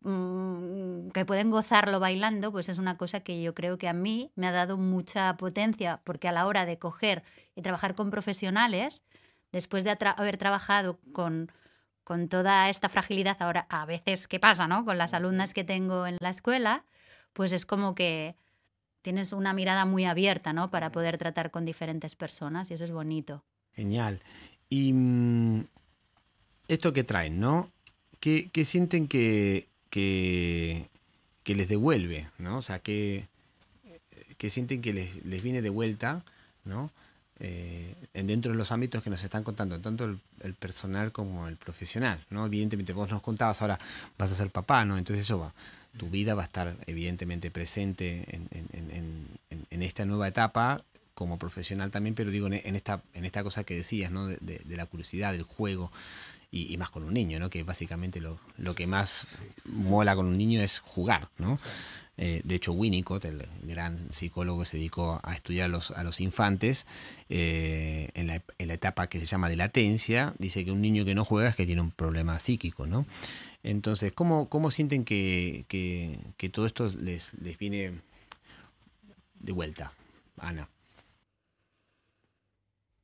mm, 0.00 1.10
que 1.10 1.24
pueden 1.24 1.50
gozarlo 1.50 2.00
bailando, 2.00 2.52
pues 2.52 2.68
es 2.68 2.78
una 2.78 2.96
cosa 2.96 3.20
que 3.20 3.42
yo 3.42 3.54
creo 3.54 3.78
que 3.78 3.88
a 3.88 3.92
mí 3.92 4.30
me 4.36 4.46
ha 4.46 4.52
dado 4.52 4.76
mucha 4.76 5.36
potencia, 5.36 6.00
porque 6.04 6.28
a 6.28 6.32
la 6.32 6.46
hora 6.46 6.66
de 6.66 6.78
coger 6.78 7.24
y 7.54 7.62
trabajar 7.62 7.94
con 7.94 8.10
profesionales, 8.10 9.02
después 9.52 9.84
de 9.84 9.96
haber 10.16 10.38
trabajado 10.38 10.98
con, 11.12 11.50
con 12.04 12.28
toda 12.28 12.68
esta 12.68 12.88
fragilidad 12.88 13.36
ahora, 13.40 13.66
a 13.70 13.86
veces, 13.86 14.28
¿qué 14.28 14.40
pasa, 14.40 14.66
no? 14.66 14.84
Con 14.84 14.98
las 14.98 15.14
alumnas 15.14 15.54
que 15.54 15.64
tengo 15.64 16.06
en 16.06 16.16
la 16.20 16.30
escuela, 16.30 16.84
pues 17.32 17.52
es 17.52 17.66
como 17.66 17.94
que 17.94 18.36
tienes 19.02 19.32
una 19.32 19.52
mirada 19.52 19.84
muy 19.84 20.04
abierta, 20.04 20.52
¿no? 20.52 20.70
Para 20.70 20.92
poder 20.92 21.18
tratar 21.18 21.50
con 21.50 21.64
diferentes 21.64 22.14
personas 22.14 22.70
y 22.70 22.74
eso 22.74 22.84
es 22.84 22.92
bonito. 22.92 23.44
Genial. 23.78 24.18
Y 24.68 24.92
mm, 24.92 25.64
esto 26.66 26.92
que 26.92 27.04
traen, 27.04 27.38
¿no? 27.38 27.70
¿Qué, 28.18 28.50
sienten 28.64 29.06
que, 29.06 29.68
que, 29.88 30.88
les 31.44 31.68
devuelve, 31.68 32.28
¿no? 32.38 32.58
O 32.58 32.62
sea, 32.62 32.80
que, 32.80 33.28
que 34.36 34.50
sienten 34.50 34.82
que 34.82 34.92
les, 34.92 35.42
viene 35.44 35.62
de 35.62 35.70
vuelta, 35.70 36.24
¿no? 36.64 36.90
Eh, 37.38 37.94
dentro 38.12 38.50
de 38.50 38.58
los 38.58 38.72
ámbitos 38.72 39.00
que 39.00 39.10
nos 39.10 39.22
están 39.22 39.44
contando, 39.44 39.80
tanto 39.80 40.06
el, 40.40 40.54
personal 40.54 41.12
como 41.12 41.46
el 41.46 41.56
profesional, 41.56 42.26
¿no? 42.30 42.46
Evidentemente, 42.46 42.92
vos 42.92 43.08
nos 43.08 43.22
contabas 43.22 43.62
ahora 43.62 43.78
vas 44.18 44.32
a 44.32 44.34
ser 44.34 44.50
papá, 44.50 44.84
¿no? 44.84 44.98
Entonces 44.98 45.24
eso 45.24 45.38
va, 45.38 45.54
tu 45.96 46.10
vida 46.10 46.34
va 46.34 46.42
a 46.42 46.46
estar 46.46 46.76
evidentemente 46.88 47.52
presente 47.52 48.24
en, 48.28 49.38
en 49.70 49.82
esta 49.84 50.04
nueva 50.04 50.26
etapa 50.26 50.82
como 51.18 51.36
profesional 51.36 51.90
también, 51.90 52.14
pero 52.14 52.30
digo 52.30 52.46
en 52.46 52.76
esta, 52.76 53.02
en 53.12 53.24
esta 53.24 53.42
cosa 53.42 53.64
que 53.64 53.74
decías, 53.74 54.12
¿no? 54.12 54.28
De, 54.28 54.62
la 54.68 54.86
curiosidad, 54.86 55.32
del 55.32 55.42
juego, 55.42 55.90
y, 56.52 56.76
más 56.76 56.90
con 56.90 57.02
un 57.02 57.12
niño, 57.12 57.40
¿no? 57.40 57.50
Que 57.50 57.64
básicamente 57.64 58.20
lo, 58.20 58.38
lo 58.56 58.76
que 58.76 58.86
más 58.86 59.26
mola 59.64 60.14
con 60.14 60.26
un 60.26 60.38
niño 60.38 60.62
es 60.62 60.78
jugar, 60.78 61.28
¿no? 61.38 61.58
Eh, 62.18 62.40
de 62.44 62.54
hecho, 62.54 62.70
Winnicott, 62.70 63.24
el 63.24 63.48
gran 63.64 64.12
psicólogo 64.12 64.64
se 64.64 64.76
dedicó 64.76 65.18
a 65.24 65.34
estudiar 65.34 65.64
a 65.64 65.68
los, 65.68 65.90
a 65.90 66.04
los 66.04 66.20
infantes, 66.20 66.86
eh, 67.28 68.10
en, 68.14 68.28
la, 68.28 68.40
en, 68.58 68.68
la, 68.68 68.74
etapa 68.74 69.08
que 69.08 69.18
se 69.18 69.26
llama 69.26 69.48
de 69.48 69.56
latencia, 69.56 70.34
dice 70.38 70.64
que 70.64 70.70
un 70.70 70.80
niño 70.80 71.04
que 71.04 71.16
no 71.16 71.24
juega 71.24 71.48
es 71.48 71.56
que 71.56 71.66
tiene 71.66 71.80
un 71.80 71.90
problema 71.90 72.38
psíquico, 72.38 72.86
¿no? 72.86 73.06
Entonces, 73.64 74.12
¿cómo, 74.12 74.48
cómo 74.48 74.70
sienten 74.70 75.04
que, 75.04 75.64
que, 75.66 76.16
que 76.36 76.48
todo 76.48 76.66
esto 76.66 76.92
les, 76.96 77.34
les 77.42 77.58
viene 77.58 78.02
de 79.40 79.52
vuelta, 79.52 79.92
Ana? 80.36 80.68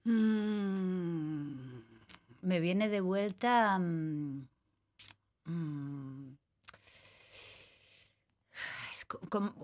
Mm, 0.04 1.80
me 2.42 2.60
viene 2.60 2.88
de 2.88 3.00
vuelta. 3.00 3.78
Mm, 3.78 4.48
mm, 5.46 6.36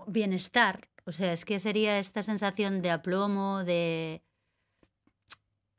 bienestar. 0.07 0.87
O 1.05 1.11
sea, 1.11 1.33
es 1.33 1.45
que 1.45 1.59
sería 1.59 1.97
esta 1.99 2.21
sensación 2.21 2.81
de 2.81 2.91
aplomo, 2.91 3.63
de, 3.63 4.21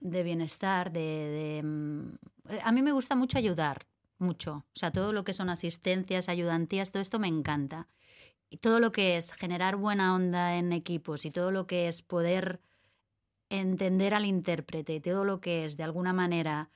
de 0.01 0.23
bienestar, 0.23 0.93
de, 0.93 1.63
A 2.63 2.73
mí 2.73 2.83
me 2.83 2.93
gusta 2.93 3.15
mucho 3.15 3.39
ayudar, 3.39 3.87
mucho. 4.19 4.65
O 4.75 4.79
sea, 4.79 4.91
todo 4.91 5.13
lo 5.13 5.25
que 5.25 5.33
son 5.33 5.49
asistencias, 5.49 6.29
ayudantías, 6.29 6.91
todo 6.91 7.03
esto 7.03 7.19
me 7.19 7.29
encanta. 7.29 7.89
Y 8.51 8.59
todo 8.59 8.81
lo 8.81 8.93
que 8.93 9.17
es 9.17 9.33
generar 9.33 9.77
buena 9.77 10.15
onda 10.15 10.57
en 10.57 10.73
equipos 10.73 11.25
y 11.25 11.31
todo 11.31 11.51
lo 11.51 11.67
que 11.67 11.89
es 11.89 12.03
poder 12.03 12.61
entender 13.61 14.15
al 14.15 14.25
intérprete, 14.25 15.01
todo 15.01 15.25
lo 15.25 15.41
que 15.41 15.65
es 15.65 15.77
de 15.77 15.85
alguna 15.85 16.13
manera 16.13 16.71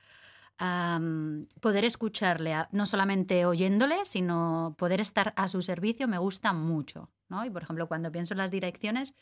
poder 1.59 1.85
escucharle, 1.85 2.55
no 2.71 2.87
solamente 2.87 3.45
oyéndole, 3.45 3.97
sino 4.05 4.75
poder 4.77 5.01
estar 5.01 5.33
a 5.35 5.47
su 5.47 5.61
servicio, 5.61 6.07
me 6.07 6.17
gusta 6.17 6.51
mucho. 6.51 7.11
¿no? 7.29 7.45
Y 7.45 7.49
por 7.51 7.61
ejemplo, 7.61 7.87
cuando 7.87 8.11
pienso 8.11 8.33
en 8.33 8.39
las 8.39 8.49
direcciones, 8.49 9.13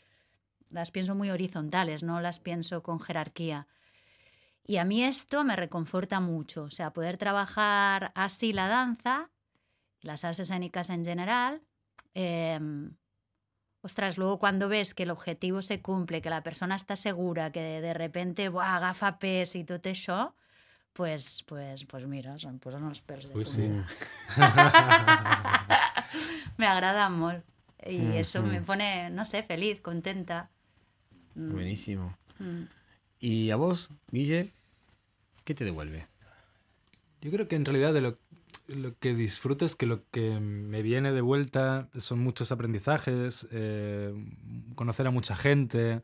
las 0.70 0.90
pienso 0.90 1.14
muy 1.14 1.30
horizontales, 1.30 2.02
no 2.02 2.20
las 2.20 2.38
pienso 2.38 2.82
con 2.82 3.00
jerarquía. 3.00 3.68
Y 4.64 4.78
a 4.78 4.84
mí 4.84 5.04
esto 5.04 5.44
me 5.44 5.56
reconforta 5.56 6.20
mucho, 6.20 6.64
o 6.64 6.70
sea, 6.70 6.92
poder 6.92 7.18
trabajar 7.18 8.12
así 8.14 8.52
la 8.52 8.66
danza, 8.66 9.30
las 10.00 10.24
artes 10.24 10.40
escénicas 10.40 10.90
en 10.90 11.04
general, 11.04 11.62
em, 12.14 12.96
ostras, 13.86 14.18
luego 14.18 14.38
cuando 14.38 14.68
ves 14.68 14.94
que 14.94 15.04
el 15.04 15.10
objetivo 15.10 15.62
se 15.62 15.80
cumple, 15.80 16.20
que 16.20 16.28
la 16.28 16.42
persona 16.42 16.76
está 16.76 16.96
segura, 16.96 17.52
que 17.52 17.80
de 17.80 17.94
repente 17.94 18.48
buah, 18.48 18.76
agafa 18.76 19.18
pes 19.18 19.56
y 19.56 19.64
todo 19.64 19.80
eso, 19.84 20.34
pues, 20.92 21.44
pues, 21.46 21.84
pues 21.84 22.06
mira, 22.06 22.38
son 22.38 22.58
pues 22.58 22.78
los 22.80 23.02
perros 23.02 23.32
de 23.32 23.44
sí. 23.44 23.70
Me 26.56 26.66
agrada 26.66 27.06
amor. 27.06 27.44
Y 27.86 27.98
mm, 27.98 28.12
eso 28.12 28.42
me 28.42 28.60
mm. 28.60 28.64
pone, 28.64 29.10
no 29.10 29.24
sé, 29.24 29.42
feliz, 29.42 29.80
contenta. 29.80 30.50
Mm. 31.34 31.52
Buenísimo. 31.52 32.16
¿Y 33.20 33.50
a 33.50 33.56
vos, 33.56 33.90
Guille, 34.10 34.50
qué 35.44 35.54
te 35.54 35.64
devuelve? 35.64 36.06
Yo 37.20 37.30
creo 37.30 37.46
que 37.46 37.56
en 37.56 37.64
realidad 37.64 37.94
de 37.94 38.00
lo, 38.00 38.18
lo 38.68 38.98
que 38.98 39.14
disfruto 39.14 39.64
es 39.64 39.76
que 39.76 39.86
lo 39.86 40.08
que 40.10 40.40
me 40.40 40.82
viene 40.82 41.12
de 41.12 41.20
vuelta 41.20 41.88
son 41.96 42.20
muchos 42.20 42.52
aprendizajes, 42.52 43.46
eh, 43.52 44.12
conocer 44.74 45.06
a 45.06 45.10
mucha 45.10 45.36
gente, 45.36 46.02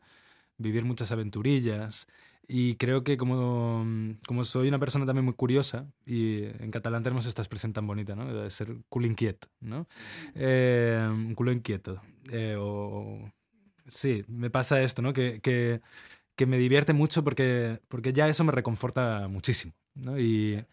vivir 0.57 0.85
muchas 0.85 1.11
aventurillas. 1.11 2.07
Y 2.47 2.75
creo 2.75 3.03
que 3.03 3.15
como, 3.17 3.85
como 4.27 4.43
soy 4.43 4.67
una 4.67 4.79
persona 4.79 5.05
también 5.05 5.25
muy 5.25 5.33
curiosa, 5.33 5.87
y 6.05 6.43
en 6.43 6.71
catalán 6.71 7.03
tenemos 7.03 7.25
esta 7.25 7.41
expresión 7.41 7.73
tan 7.73 7.87
bonita, 7.87 8.15
¿no? 8.15 8.33
De 8.33 8.49
ser 8.49 8.75
culo 8.89 9.07
inquieto, 9.07 9.47
¿no? 9.61 9.87
Eh, 10.35 11.07
un 11.09 11.35
culo 11.35 11.51
inquieto. 11.53 12.01
Eh, 12.31 12.57
o, 12.59 13.31
sí, 13.87 14.25
me 14.27 14.49
pasa 14.49 14.81
esto, 14.81 15.01
¿no? 15.01 15.13
Que, 15.13 15.39
que, 15.41 15.81
que, 16.35 16.45
me 16.45 16.57
divierte 16.57 16.93
mucho 16.93 17.23
porque, 17.23 17.79
porque 17.87 18.13
ya 18.13 18.27
eso 18.27 18.43
me 18.43 18.51
reconforta 18.51 19.27
muchísimo, 19.29 19.73
¿no? 19.95 20.19
Y, 20.19 20.65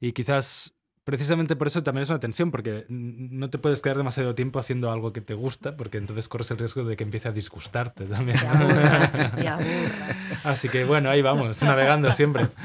y 0.00 0.12
quizás 0.12 0.74
precisamente 1.04 1.56
por 1.56 1.66
eso 1.66 1.82
también 1.82 2.02
es 2.02 2.10
una 2.10 2.20
tensión, 2.20 2.50
porque 2.50 2.84
no 2.88 3.50
te 3.50 3.58
puedes 3.58 3.82
quedar 3.82 3.96
demasiado 3.96 4.34
tiempo 4.34 4.58
haciendo 4.58 4.90
algo 4.90 5.12
que 5.12 5.20
te 5.20 5.34
gusta, 5.34 5.76
porque 5.76 5.98
entonces 5.98 6.28
corres 6.28 6.50
el 6.50 6.58
riesgo 6.58 6.84
de 6.84 6.96
que 6.96 7.04
empiece 7.04 7.28
a 7.28 7.32
disgustarte 7.32 8.04
también. 8.04 8.38
Así 10.44 10.68
que 10.68 10.84
bueno, 10.84 11.10
ahí 11.10 11.22
vamos, 11.22 11.62
navegando 11.62 12.12
siempre. 12.12 12.48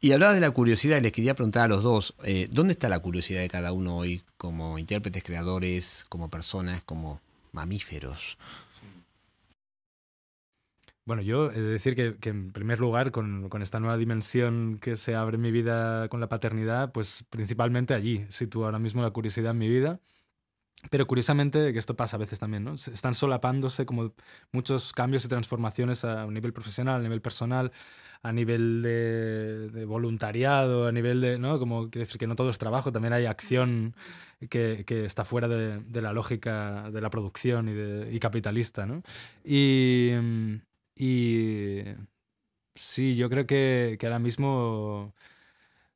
Y 0.00 0.12
hablabas 0.12 0.36
de 0.36 0.40
la 0.40 0.52
curiosidad 0.52 0.98
y 0.98 1.00
les 1.00 1.10
quería 1.10 1.34
preguntar 1.34 1.64
a 1.64 1.68
los 1.68 1.82
dos, 1.82 2.14
eh, 2.22 2.46
¿dónde 2.52 2.70
está 2.70 2.88
la 2.88 3.00
curiosidad 3.00 3.40
de 3.40 3.48
cada 3.48 3.72
uno 3.72 3.96
hoy 3.96 4.22
como 4.36 4.78
intérpretes, 4.78 5.24
creadores, 5.24 6.06
como 6.08 6.30
personas, 6.30 6.84
como 6.84 7.20
mamíferos? 7.50 8.38
Bueno, 11.08 11.22
yo 11.22 11.50
he 11.50 11.54
de 11.58 11.62
decir 11.62 11.94
que, 11.96 12.28
en 12.28 12.52
primer 12.52 12.80
lugar, 12.80 13.12
con, 13.12 13.48
esta 13.62 13.80
nueva 13.80 13.96
dimensión 13.96 14.78
que 14.78 14.94
se 14.94 15.14
abre 15.14 15.36
en 15.36 15.40
mi 15.40 15.50
vida 15.50 16.06
con 16.10 16.20
la 16.20 16.28
paternidad, 16.28 16.92
pues 16.92 17.24
principalmente 17.30 17.94
allí 17.94 18.26
sitúo 18.28 18.66
ahora 18.66 18.78
mismo 18.78 19.00
la 19.00 19.10
curiosidad 19.10 19.52
en 19.52 19.58
mi 19.58 19.68
vida. 19.68 20.00
Pero 20.90 21.06
curiosamente, 21.06 21.72
que 21.72 21.78
esto 21.78 21.96
pasa 21.96 22.16
a 22.16 22.20
veces 22.20 22.38
también, 22.38 22.64
¿no? 22.64 22.74
Están 22.74 23.14
solapándose 23.14 23.86
como 23.86 24.14
muchos 24.52 24.92
cambios 24.92 25.24
y 25.24 25.28
transformaciones 25.28 26.04
a 26.04 26.26
nivel 26.26 26.52
profesional, 26.52 27.00
a 27.00 27.02
nivel 27.02 27.22
personal, 27.22 27.72
a 28.22 28.32
nivel 28.32 28.82
de, 28.82 29.84
voluntariado, 29.86 30.88
a 30.88 30.92
nivel 30.92 31.22
de, 31.22 31.38
¿no? 31.38 31.58
Como 31.58 31.88
quiere 31.90 32.04
decir 32.04 32.18
que 32.18 32.26
no 32.26 32.36
todo 32.36 32.50
es 32.50 32.58
trabajo, 32.58 32.92
también 32.92 33.14
hay 33.14 33.24
acción 33.24 33.94
que, 34.50 34.84
que 34.86 35.06
está 35.06 35.24
fuera 35.24 35.48
de, 35.48 35.80
de, 35.80 36.02
la 36.02 36.12
lógica 36.12 36.90
de 36.90 37.00
la 37.00 37.08
producción 37.10 37.68
y, 37.70 37.72
de, 37.72 38.12
y 38.12 38.20
capitalista, 38.20 38.84
¿no? 38.84 39.02
Y, 39.42 40.12
y 40.98 41.84
sí, 42.74 43.14
yo 43.14 43.30
creo 43.30 43.46
que, 43.46 43.96
que, 43.98 44.06
ahora 44.06 44.18
mismo 44.18 45.14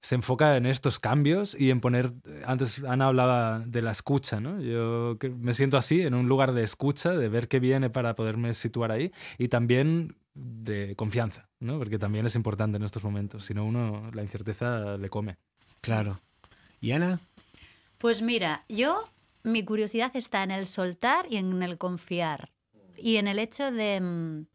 se 0.00 0.16
enfoca 0.16 0.56
en 0.56 0.66
estos 0.66 0.99
cambios 0.99 1.59
y 1.59 1.71
en 1.71 1.80
poner, 1.80 2.12
antes 2.44 2.82
Ana 2.85 3.06
hablaba 3.06 3.61
de 3.61 3.82
la 3.82 3.92
escucha, 3.92 4.40
¿no? 4.40 4.61
Yo 4.61 5.16
me 5.38 5.54
siento 5.54 5.76
así, 5.76 6.02
en 6.02 6.14
un 6.14 6.28
lugar 6.28 6.52
de 6.52 6.62
escucha, 6.62 7.11
de 7.11 7.28
ver 7.28 7.49
qué 7.49 7.61
viene 7.61 7.88
para 7.88 8.14
poderme 8.14 8.52
situar 8.54 8.90
ahí 8.90 9.12
y 9.38 9.49
también 9.49 10.16
de 10.35 10.97
confianza, 10.97 11.49
¿no? 11.61 11.78
Porque 11.78 11.99
también 11.99 12.26
es 12.26 12.35
importante 12.35 12.76
en 12.76 12.82
estos 12.82 13.04
momentos, 13.04 13.44
si 13.44 13.54
no 13.54 13.64
uno 13.64 14.11
la 14.12 14.23
incerteza 14.23 14.97
le 14.97 15.09
come. 15.09 15.37
Claro. 15.80 16.21
¿Y 16.80 16.92
Ana? 16.92 17.21
Pues 17.99 18.23
mira, 18.23 18.64
yo 18.68 19.04
mi 19.44 19.64
curiosidad 19.64 20.11
está 20.14 20.42
en 20.42 20.50
el 20.50 20.66
soltar 20.66 21.26
y 21.30 21.37
en 21.37 21.62
el 21.62 21.78
confiar 21.78 22.50
y 22.97 23.16
en 23.16 23.28
el 23.28 23.38
hecho 23.38 23.71
de 23.71 24.00
mm, 24.00 24.47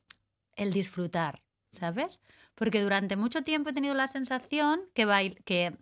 el 0.58 0.74
disfrutar, 0.74 1.42
¿sabes? 1.72 2.22
Porque 2.56 2.82
durante 2.82 3.16
mucho 3.16 3.44
tiempo 3.44 3.70
he 3.70 3.74
tenido 3.74 3.94
la 3.94 4.08
sensación 4.08 4.82
que, 4.94 5.06
bail 5.06 5.42
que 5.46 5.78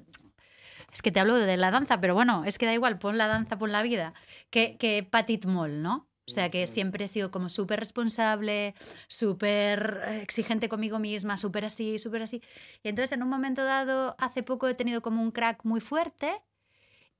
es 0.93 1.01
que 1.01 1.11
te 1.11 1.19
hablo 1.19 1.35
de 1.35 1.57
la 1.57 1.71
danza, 1.71 1.99
pero 1.99 2.13
bueno, 2.13 2.43
es 2.45 2.57
que 2.57 2.65
da 2.65 2.73
igual, 2.73 2.99
pon 2.99 3.17
la 3.17 3.27
danza, 3.27 3.57
pon 3.57 3.71
la 3.71 3.81
vida, 3.81 4.13
que, 4.49 4.77
que 4.77 5.03
Patit 5.03 5.45
Moll, 5.45 5.81
¿no? 5.81 6.07
O 6.27 6.31
sea, 6.31 6.49
que 6.49 6.65
siempre 6.65 7.05
he 7.05 7.07
sido 7.07 7.29
como 7.29 7.49
súper 7.49 7.79
responsable, 7.79 8.73
súper 9.07 10.01
exigente 10.21 10.69
conmigo 10.69 10.97
misma, 10.97 11.37
súper 11.37 11.65
así, 11.65 11.99
súper 11.99 12.23
así. 12.23 12.41
Y 12.81 12.89
entonces 12.89 13.11
en 13.11 13.21
un 13.21 13.29
momento 13.29 13.63
dado, 13.63 14.15
hace 14.17 14.41
poco 14.41 14.67
he 14.67 14.73
tenido 14.73 15.01
como 15.01 15.21
un 15.21 15.31
crack 15.31 15.63
muy 15.63 15.81
fuerte 15.81 16.41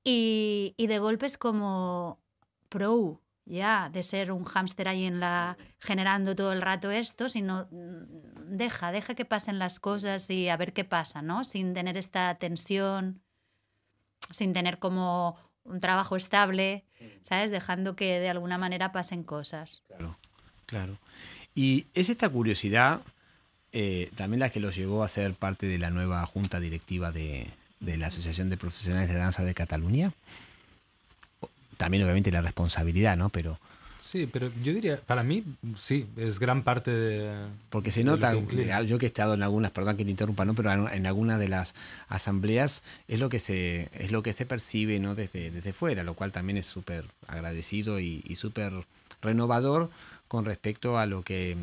y, 0.03 0.73
y 0.77 0.87
de 0.87 0.99
golpes 0.99 1.37
como 1.37 2.19
pro, 2.69 3.21
ya 3.45 3.89
de 3.91 4.03
ser 4.03 4.31
un 4.31 4.43
hámster 4.43 4.87
ahí 4.87 5.05
en 5.05 5.19
la 5.19 5.57
generando 5.79 6.35
todo 6.35 6.51
el 6.51 6.61
rato 6.61 6.91
esto, 6.91 7.29
sino 7.29 7.67
mm, 7.71 8.57
deja, 8.57 8.91
deja 8.91 9.15
que 9.15 9.25
pasen 9.25 9.59
las 9.59 9.79
cosas 9.79 10.29
y 10.29 10.49
a 10.49 10.57
ver 10.57 10.73
qué 10.73 10.83
pasa, 10.83 11.21
¿no? 11.21 11.43
Sin 11.43 11.73
tener 11.73 11.97
esta 11.97 12.35
tensión, 12.35 13.21
sin 14.31 14.53
tener 14.53 14.79
como 14.79 15.37
un 15.63 15.79
trabajo 15.79 16.15
estable, 16.15 16.85
¿sabes? 17.21 17.51
Dejando 17.51 17.95
que 17.95 18.19
de 18.19 18.29
alguna 18.29 18.57
manera 18.57 18.91
pasen 18.91 19.23
cosas. 19.23 19.83
Claro, 19.87 20.17
claro. 20.65 20.97
Y 21.53 21.87
es 21.93 22.09
esta 22.09 22.29
curiosidad 22.29 23.01
eh, 23.71 24.11
también 24.15 24.39
la 24.39 24.49
que 24.49 24.59
los 24.59 24.75
llevó 24.75 25.03
a 25.03 25.07
ser 25.07 25.33
parte 25.33 25.67
de 25.67 25.77
la 25.77 25.89
nueva 25.89 26.25
junta 26.25 26.59
directiva 26.59 27.11
de, 27.11 27.47
de 27.79 27.97
la 27.97 28.07
Asociación 28.07 28.49
de 28.49 28.57
Profesionales 28.57 29.09
de 29.09 29.15
Danza 29.15 29.43
de 29.43 29.53
Cataluña 29.53 30.13
también 31.77 32.03
obviamente 32.03 32.31
la 32.31 32.41
responsabilidad, 32.41 33.17
¿no? 33.17 33.29
Pero... 33.29 33.59
Sí, 33.99 34.29
pero 34.31 34.51
yo 34.63 34.71
diría, 34.71 35.01
para 35.03 35.23
mí, 35.23 35.43
sí, 35.77 36.05
es 36.15 36.39
gran 36.39 36.61
parte 36.61 36.91
de... 36.91 37.47
Porque 37.71 37.89
se 37.89 38.03
nota, 38.03 38.35
yo 38.83 38.99
que 38.99 39.05
he 39.05 39.07
estado 39.07 39.33
en 39.33 39.41
algunas, 39.41 39.71
perdón 39.71 39.97
que 39.97 40.05
te 40.05 40.11
interrumpa, 40.11 40.45
¿no? 40.45 40.53
pero 40.53 40.71
en 40.89 41.07
algunas 41.07 41.39
de 41.39 41.47
las 41.47 41.73
asambleas 42.07 42.83
es 43.07 43.19
lo 43.19 43.29
que 43.29 43.39
se, 43.39 43.89
es 43.93 44.11
lo 44.11 44.21
que 44.21 44.33
se 44.33 44.45
percibe 44.45 44.99
¿no? 44.99 45.15
desde, 45.15 45.49
desde 45.49 45.73
fuera, 45.73 46.03
lo 46.03 46.13
cual 46.13 46.31
también 46.31 46.57
es 46.57 46.67
súper 46.67 47.05
agradecido 47.25 47.99
y, 47.99 48.23
y 48.27 48.35
súper 48.35 48.73
renovador 49.23 49.89
con 50.27 50.45
respecto 50.45 50.99
a 50.99 51.07
lo 51.07 51.23
que 51.23 51.57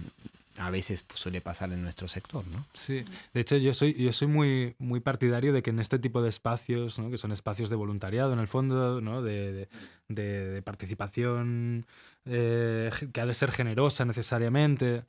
a 0.59 0.71
veces 0.71 1.05
suele 1.15 1.41
pasar 1.41 1.73
en 1.73 1.83
nuestro 1.83 2.09
sector, 2.09 2.47
¿no? 2.49 2.67
Sí, 2.75 3.05
de 3.33 3.41
hecho 3.41 3.57
yo 3.57 3.75
soy, 3.75 3.95
yo 3.95 4.13
soy 4.13 4.29
muy, 4.29 4.75
muy 4.79 5.01
partidario 5.01 5.53
de 5.53 5.63
que 5.63 5.71
en 5.71 5.79
este 5.79 5.99
tipo 5.99 6.23
de 6.23 6.29
espacios, 6.29 6.99
¿no? 6.99 7.11
que 7.11 7.19
son 7.19 7.33
espacios 7.33 7.71
de 7.71 7.77
voluntariado 7.77 8.33
en 8.33 8.39
el 8.39 8.49
fondo, 8.49 9.01
¿no? 9.01 9.23
de, 9.23 9.69
de, 10.09 10.63
participación 10.63 11.87
eh, 12.27 12.91
que 13.13 13.21
ha 13.21 13.27
de 13.27 13.35
ser 13.35 13.51
generosa 13.53 14.05
necesariamente, 14.05 15.05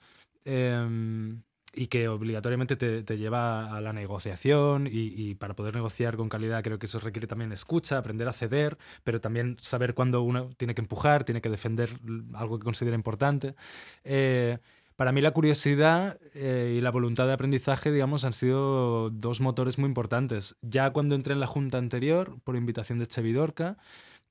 em, 0.46 1.42
y 1.76 1.88
que 1.88 2.08
obligatoriamente 2.08 2.76
te, 2.76 3.02
te, 3.02 3.18
lleva 3.18 3.76
a 3.76 3.82
la 3.82 3.94
negociación 3.94 4.88
y, 4.88 4.92
y, 4.92 5.36
para 5.36 5.56
poder 5.56 5.74
negociar 5.74 6.18
con 6.18 6.30
calidad 6.30 6.64
creo 6.64 6.78
que 6.78 6.86
eso 6.86 7.00
requiere 7.00 7.28
también 7.28 7.52
escucha, 7.52 7.98
aprender 7.98 8.28
a 8.28 8.34
ceder, 8.34 8.78
pero 9.04 9.20
también 9.20 9.58
saber 9.60 9.96
cuándo 9.96 10.22
uno 10.22 10.50
tiene 10.56 10.76
que 10.76 10.82
empujar, 10.82 11.24
tiene 11.24 11.42
que 11.42 11.50
defender 11.50 11.90
algo 12.36 12.60
que 12.60 12.64
considera 12.64 12.96
importante. 12.96 13.56
Eh, 14.04 14.60
para 14.96 15.12
mí 15.12 15.22
la 15.22 15.32
curiosidad 15.32 16.20
eh, 16.36 16.76
y 16.78 16.82
la 16.82 16.92
voluntad 16.92 17.28
de 17.28 17.34
aprendizaje, 17.34 17.92
digamos, 17.92 18.24
han 18.26 18.34
sido 18.34 19.10
dos 19.10 19.42
motores 19.42 19.78
muy 19.78 19.88
importantes. 19.88 20.56
Ya 20.62 20.92
cuando 20.92 21.16
entré 21.16 21.34
en 21.34 21.40
la 21.40 21.48
junta 21.48 21.78
anterior, 21.78 22.40
por 22.44 22.56
invitación 22.56 23.00
de 23.00 23.08
Chevidorca, 23.08 23.78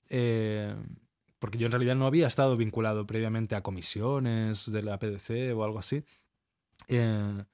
eh, 0.09 0.75
porque 1.39 1.59
yo 1.59 1.67
en 1.67 1.73
realidad 1.73 1.97
no 1.97 2.07
había 2.07 2.27
estado 2.27 2.57
vinculado 2.57 3.07
previamente 3.07 3.57
a 3.57 3.63
comisiones 3.63 4.71
de 4.71 4.83
la 4.83 4.99
PDC 4.99 5.55
o 5.57 5.65
algo 5.65 5.79
así. 5.79 6.05
Eh, 6.89 7.45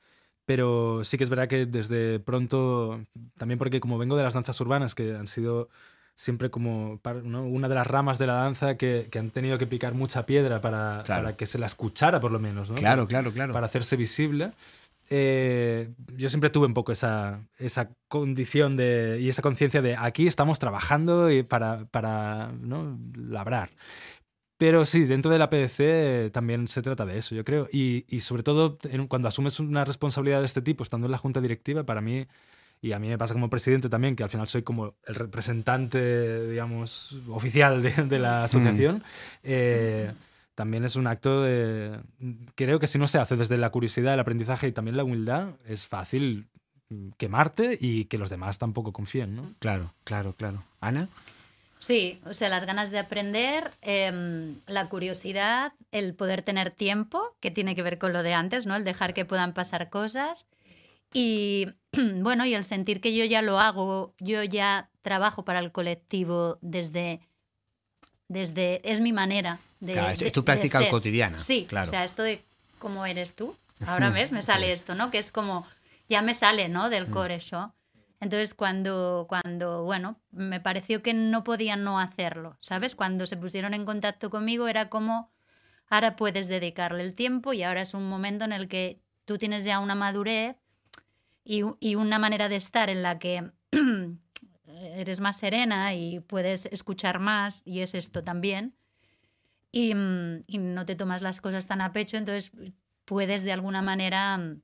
pero 0.45 1.05
sí 1.05 1.19
que 1.19 1.25
es 1.25 1.31
verdad 1.31 1.49
que 1.49 1.67
desde 1.67 2.21
pronto, 2.21 3.00
también 3.37 3.59
porque 3.59 3.81
como 3.81 3.99
vengo 3.99 4.17
de 4.17 4.23
las 4.25 4.35
danzas 4.35 4.61
urbanas, 4.61 4.95
que 4.95 5.15
han 5.15 5.27
sido 5.27 5.69
siempre 6.18 6.50
como 6.50 7.00
una 7.22 7.68
de 7.68 7.75
las 7.76 7.87
ramas 7.87 8.18
de 8.18 8.26
la 8.26 8.32
danza 8.32 8.76
que, 8.76 9.06
que, 9.08 9.20
han 9.20 9.30
tenido 9.30 9.56
que 9.56 9.68
picar 9.68 9.94
mucha 9.94 10.26
piedra 10.26 10.60
para, 10.60 11.04
para, 11.06 11.37
que 11.37 11.46
se 11.46 11.60
la 11.60 11.66
escuchara 11.66 12.18
por 12.18 12.32
lo 12.32 12.40
menos, 12.40 12.70
¿no? 12.70 12.75
Claro, 12.75 13.06
claro, 13.06 13.32
claro. 13.32 13.52
Para 13.52 13.66
hacerse 13.66 13.94
visible. 13.94 14.50
Eh, 15.10 15.94
yo 16.16 16.28
siempre 16.28 16.50
tuve 16.50 16.66
un 16.66 16.75
poco 16.75 16.90
esa, 16.90 17.46
esa 17.56 17.92
condición 18.08 18.76
de, 18.76 19.18
y 19.20 19.28
esa 19.28 19.42
conciencia 19.42 19.80
de 19.80 19.94
aquí 19.96 20.26
estamos 20.26 20.58
trabajando 20.58 21.30
y 21.30 21.44
para, 21.44 21.84
para 21.84 22.50
¿no? 22.50 22.98
labrar. 23.14 23.70
Pero 24.56 24.84
sí, 24.87 25.04
dentro 25.04 25.30
de 25.30 25.38
la 25.38 25.48
PDC 25.50 26.32
también 26.32 26.66
se 26.66 26.82
trata 26.82 27.06
de 27.06 27.16
eso, 27.16 27.37
yo 27.37 27.44
creo. 27.44 27.68
Y, 27.70 28.06
y 28.08 28.20
sobre 28.20 28.42
todo 28.42 28.76
cuando 29.06 29.28
asumes 29.28 29.60
una 29.60 29.84
responsabilidad 29.84 30.40
de 30.40 30.46
este 30.46 30.62
tipo, 30.62 30.82
estando 30.82 31.06
en 31.06 31.12
la 31.12 31.18
junta 31.18 31.40
directiva, 31.40 31.84
para 31.84 32.00
mí 32.00 32.26
y 32.80 32.92
a 32.92 32.99
mí 32.99 33.08
me 33.08 33.18
pasa 33.18 33.35
como 33.35 33.50
presidente 33.50 33.88
también, 33.88 34.16
que 34.16 34.23
al 34.23 34.30
final 34.30 34.47
soy 34.47 34.62
como 34.62 34.94
el 35.06 35.14
representante, 35.14 36.49
digamos, 36.49 37.20
oficial 37.28 37.82
de, 37.82 38.18
la 38.18 38.44
asociación. 38.44 39.02
Eh, 39.42 40.12
también 40.54 40.85
es 40.85 40.97
un 40.97 41.06
acto 41.06 41.42
de... 41.42 42.00
Creo 42.54 42.78
que 42.78 42.87
si 42.87 42.99
no 42.99 43.06
se 43.06 43.18
hace 43.18 43.37
desde 43.37 43.58
la 43.58 43.70
curiosidad, 43.70 44.14
el 44.14 44.20
aprendizaje 44.20 44.68
y 44.68 44.73
también 44.73 44.97
la 44.97 45.04
humildad, 45.04 45.50
es 45.66 45.87
fácil 45.87 46.49
quemarte 47.16 47.76
y 47.80 48.06
que 48.06 48.18
los 48.18 48.30
demás 48.30 48.58
tampoco 48.58 48.92
confíen, 48.92 49.37
¿no? 49.37 49.54
Claro, 49.58 49.94
claro, 50.04 50.35
claro. 50.35 50.64
Ana. 50.80 51.08
Sí, 51.78 52.20
o 52.26 52.35
sea, 52.35 52.49
las 52.49 52.64
ganas 52.64 52.90
de 52.90 52.99
aprender, 52.99 53.70
em, 53.82 54.56
la 54.66 54.88
curiosidad, 54.88 55.73
el 55.92 56.14
poder 56.14 56.42
tener 56.42 56.73
tiempo, 56.73 57.37
que 57.40 57.52
tiene 57.52 57.76
que 57.76 57.82
ver 57.82 57.99
con 57.99 58.12
lo 58.12 58.23
de 58.23 58.35
antes, 58.35 58.66
¿no? 58.66 58.75
El 58.75 58.85
dejar 58.85 59.14
que 59.14 59.25
puedan 59.25 59.54
pasar 59.54 59.90
cosas 59.90 60.49
y 61.12 61.68
bueno, 62.23 62.45
y 62.47 62.54
el 62.54 62.64
sentir 62.64 63.00
que 63.00 63.14
yo 63.16 63.25
ya 63.25 63.42
lo 63.42 63.59
hago, 63.61 64.14
yo 64.18 64.42
ya 64.45 64.90
trabajo 65.02 65.45
para 65.45 65.59
el 65.61 65.73
colectivo 65.73 66.59
desde, 66.61 67.21
desde 68.28 68.80
es 68.90 69.00
mi 69.00 69.12
manera 69.12 69.61
de, 69.80 69.95
Claro, 69.95 70.11
es- 70.11 70.18
de- 70.18 70.26
es 70.26 70.33
tu 70.33 70.45
práctica 70.45 70.88
cotidiana. 70.88 71.38
Sí, 71.38 71.66
claro. 71.68 71.87
o 71.87 71.90
sea, 71.90 72.04
esto 72.04 72.23
de 72.23 72.45
cómo 72.78 73.07
eres 73.07 73.35
tú, 73.35 73.57
ahora 73.87 74.11
ves, 74.11 74.33
me 74.33 74.42
sale 74.42 74.73
esto, 74.73 74.95
¿no? 74.95 75.11
Que 75.11 75.18
es 75.18 75.33
como, 75.33 75.66
ya 76.09 76.23
me 76.23 76.35
sale, 76.35 76.68
¿no? 76.68 76.88
Mm. 76.88 76.90
Del 76.90 77.11
core 77.11 77.35
eso. 77.37 77.75
Entonces, 78.21 78.52
cuando, 78.52 79.26
cuando, 79.28 79.85
bueno, 79.85 80.18
me 80.33 80.61
pareció 80.61 81.02
que 81.02 81.14
no 81.14 81.45
podían 81.45 81.85
no 81.85 82.00
hacerlo, 82.00 82.57
¿sabes? 82.61 82.97
Cuando 82.97 83.26
se 83.26 83.37
pusieron 83.37 83.75
en 83.75 83.85
contacto 83.85 84.28
conmigo 84.28 84.66
era 84.66 84.88
como, 84.88 85.30
ahora 85.88 86.16
puedes 86.16 86.49
dedicarle 86.49 87.04
el 87.04 87.14
tiempo 87.14 87.52
y 87.52 87.62
ahora 87.62 87.80
es 87.83 87.95
un 87.95 88.09
momento 88.09 88.45
en 88.45 88.52
el 88.52 88.66
que 88.66 89.00
tú 89.25 89.38
tienes 89.38 89.64
ya 89.64 89.78
una 89.78 89.95
madurez 89.95 90.57
y, 91.49 91.95
una 91.95 92.19
manera 92.19 92.50
de 92.50 92.57
estar 92.57 92.90
en 92.90 93.02
la 93.02 93.19
que 93.19 93.52
eres 94.67 95.21
más 95.21 95.38
serena 95.38 95.95
y 95.95 96.21
puedes 96.21 96.67
escuchar 96.67 97.21
más, 97.21 97.62
y 97.64 97.81
es 97.81 97.95
esto 97.95 98.23
también, 98.23 98.76
y, 99.73 99.95
no 99.95 100.85
te 100.85 100.95
tomas 100.95 101.23
las 101.23 101.40
cosas 101.40 101.67
tan 101.67 101.81
a 101.81 101.93
pecho, 101.93 102.19
entonces 102.19 102.52
puedes 103.07 103.45
de 103.45 103.52
alguna 103.52 103.81
manera, 103.81 104.37
mm, 104.37 104.61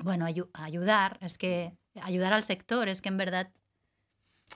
bueno, 0.00 0.26
ayu- 0.26 0.50
ayudar, 0.52 1.18
es 1.22 1.38
que 1.38 1.72
ayudar 2.02 2.34
al 2.34 2.42
sector, 2.42 2.88
es 2.88 3.00
que 3.00 3.08
en 3.08 3.16
verdad 3.16 3.50